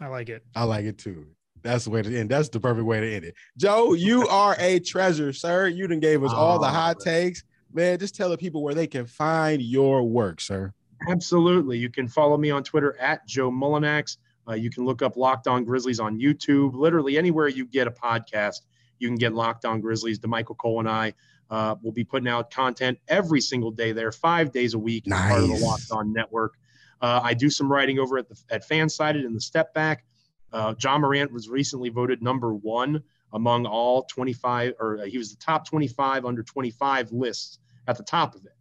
I 0.00 0.06
like 0.06 0.28
it. 0.28 0.44
I 0.54 0.64
like 0.64 0.84
it 0.84 0.98
too. 0.98 1.26
That's 1.62 1.84
the 1.84 1.90
way 1.90 2.02
to 2.02 2.18
end. 2.18 2.30
That's 2.30 2.48
the 2.48 2.58
perfect 2.58 2.84
way 2.86 3.00
to 3.00 3.14
end 3.14 3.24
it. 3.24 3.34
Joe, 3.56 3.92
you 3.94 4.26
are 4.30 4.56
a 4.58 4.80
treasure, 4.80 5.32
sir. 5.32 5.68
You 5.68 5.86
done 5.86 6.00
gave 6.00 6.24
us 6.24 6.32
all 6.32 6.58
the 6.58 6.66
Oh, 6.66 6.70
hot 6.70 7.00
takes. 7.00 7.44
Man, 7.72 7.98
just 7.98 8.14
tell 8.16 8.28
the 8.28 8.36
people 8.36 8.62
where 8.62 8.74
they 8.74 8.86
can 8.86 9.06
find 9.06 9.62
your 9.62 10.02
work, 10.02 10.40
sir. 10.40 10.72
Absolutely. 11.08 11.78
You 11.78 11.88
can 11.88 12.08
follow 12.08 12.36
me 12.36 12.50
on 12.50 12.62
Twitter 12.62 12.96
at 13.00 13.26
Joe 13.26 13.50
Mullinax. 13.50 14.18
Uh, 14.48 14.54
you 14.54 14.70
can 14.70 14.84
look 14.84 15.02
up 15.02 15.16
Locked 15.16 15.46
On 15.46 15.64
Grizzlies 15.64 16.00
on 16.00 16.18
YouTube. 16.18 16.74
Literally 16.74 17.16
anywhere 17.16 17.48
you 17.48 17.64
get 17.64 17.86
a 17.86 17.90
podcast, 17.90 18.62
you 18.98 19.08
can 19.08 19.16
get 19.16 19.32
Locked 19.32 19.64
On 19.64 19.80
Grizzlies. 19.80 20.18
Damichael 20.18 20.56
Cole 20.56 20.80
and 20.80 20.88
I 20.88 21.12
uh, 21.50 21.76
will 21.82 21.92
be 21.92 22.04
putting 22.04 22.28
out 22.28 22.50
content 22.50 22.98
every 23.08 23.40
single 23.40 23.70
day 23.70 23.92
there, 23.92 24.10
five 24.12 24.52
days 24.52 24.74
a 24.74 24.78
week, 24.78 25.04
as 25.06 25.12
part 25.12 25.42
of 25.42 25.48
the 25.48 25.54
Locked 25.64 25.90
On 25.92 26.12
Network. 26.12 26.54
Uh, 27.02 27.20
I 27.22 27.34
do 27.34 27.50
some 27.50 27.70
writing 27.70 27.98
over 27.98 28.16
at 28.16 28.28
the 28.28 28.40
at 28.50 28.66
Fansided 28.66 29.26
in 29.26 29.34
the 29.34 29.40
Step 29.40 29.74
Back. 29.74 30.04
Uh, 30.52 30.74
Ja 30.80 30.98
Morant 30.98 31.32
was 31.32 31.48
recently 31.48 31.88
voted 31.88 32.22
number 32.22 32.54
one 32.54 33.02
among 33.32 33.66
all 33.66 34.04
25, 34.04 34.74
or 34.78 34.98
uh, 34.98 35.04
he 35.04 35.18
was 35.18 35.30
the 35.30 35.42
top 35.42 35.66
25 35.66 36.24
under 36.24 36.42
25 36.42 37.10
lists 37.12 37.58
at 37.88 37.96
the 37.96 38.04
top 38.04 38.34
of 38.34 38.44
it. 38.44 38.54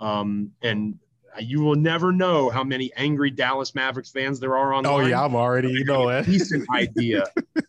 Um, 0.00 0.52
and 0.62 0.98
you 1.40 1.60
will 1.60 1.74
never 1.76 2.12
know 2.12 2.50
how 2.50 2.64
many 2.64 2.92
angry 2.96 3.30
Dallas 3.30 3.74
Mavericks 3.74 4.10
fans 4.10 4.40
there 4.40 4.56
are 4.56 4.72
online. 4.72 4.92
Oh 4.92 5.06
yeah, 5.06 5.24
I'm 5.24 5.34
already. 5.34 5.70
You 5.70 5.84
know 5.84 6.08
a 6.08 6.22
decent 6.22 6.68
idea 6.74 7.24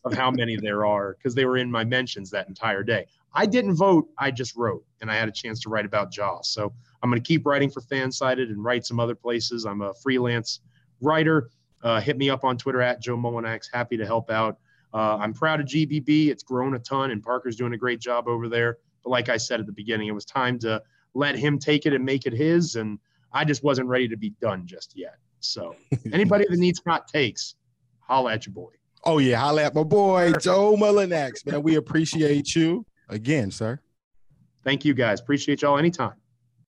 of 0.05 0.13
how 0.13 0.31
many 0.31 0.57
there 0.57 0.85
are 0.85 1.15
because 1.15 1.35
they 1.35 1.45
were 1.45 1.57
in 1.57 1.71
my 1.71 1.83
mentions 1.83 2.29
that 2.31 2.47
entire 2.47 2.83
day. 2.83 3.05
I 3.33 3.45
didn't 3.45 3.75
vote, 3.75 4.09
I 4.17 4.31
just 4.31 4.55
wrote, 4.55 4.83
and 5.01 5.11
I 5.11 5.15
had 5.15 5.29
a 5.29 5.31
chance 5.31 5.59
to 5.61 5.69
write 5.69 5.85
about 5.85 6.11
Ja's. 6.11 6.49
So 6.49 6.73
I'm 7.01 7.09
going 7.09 7.21
to 7.21 7.27
keep 7.27 7.45
writing 7.45 7.69
for 7.69 7.81
Fansided 7.81 8.49
and 8.49 8.63
write 8.63 8.85
some 8.85 8.99
other 8.99 9.15
places. 9.15 9.65
I'm 9.65 9.81
a 9.81 9.93
freelance 9.93 10.61
writer. 11.01 11.49
Uh, 11.83 12.01
hit 12.01 12.17
me 12.17 12.29
up 12.29 12.43
on 12.43 12.57
Twitter 12.57 12.81
at 12.81 13.01
Joe 13.01 13.17
Mullinax. 13.17 13.67
Happy 13.71 13.97
to 13.97 14.05
help 14.05 14.29
out. 14.29 14.57
Uh, 14.93 15.17
I'm 15.17 15.33
proud 15.33 15.59
of 15.59 15.67
GBB. 15.67 16.27
It's 16.27 16.43
grown 16.43 16.75
a 16.75 16.79
ton, 16.79 17.11
and 17.11 17.23
Parker's 17.23 17.55
doing 17.55 17.73
a 17.73 17.77
great 17.77 17.99
job 17.99 18.27
over 18.27 18.49
there. 18.49 18.77
But 19.03 19.11
like 19.11 19.29
I 19.29 19.37
said 19.37 19.59
at 19.59 19.65
the 19.65 19.71
beginning, 19.71 20.07
it 20.07 20.13
was 20.13 20.25
time 20.25 20.57
to 20.59 20.81
let 21.13 21.35
him 21.35 21.59
take 21.59 21.85
it 21.85 21.93
and 21.93 22.03
make 22.03 22.25
it 22.25 22.33
his. 22.33 22.75
And 22.75 22.99
I 23.33 23.45
just 23.45 23.63
wasn't 23.63 23.87
ready 23.87 24.07
to 24.07 24.17
be 24.17 24.31
done 24.41 24.65
just 24.65 24.93
yet. 24.95 25.15
So 25.39 25.75
anybody 26.13 26.45
that 26.49 26.57
needs 26.57 26.81
hot 26.85 27.07
takes, 27.07 27.55
holla 27.99 28.33
at 28.33 28.45
your 28.45 28.53
boy. 28.53 28.71
Oh 29.05 29.19
yeah, 29.19 29.37
holla 29.37 29.63
at 29.63 29.75
my 29.75 29.83
boy 29.83 30.33
Joe 30.33 30.75
Mullinax, 30.75 31.45
man. 31.45 31.63
We 31.63 31.75
appreciate 31.75 32.55
you 32.55 32.85
again, 33.07 33.51
sir. 33.51 33.79
Thank 34.63 34.83
you 34.83 34.93
guys. 34.93 35.21
Appreciate 35.21 35.61
y'all 35.61 35.77
anytime. 35.77 36.13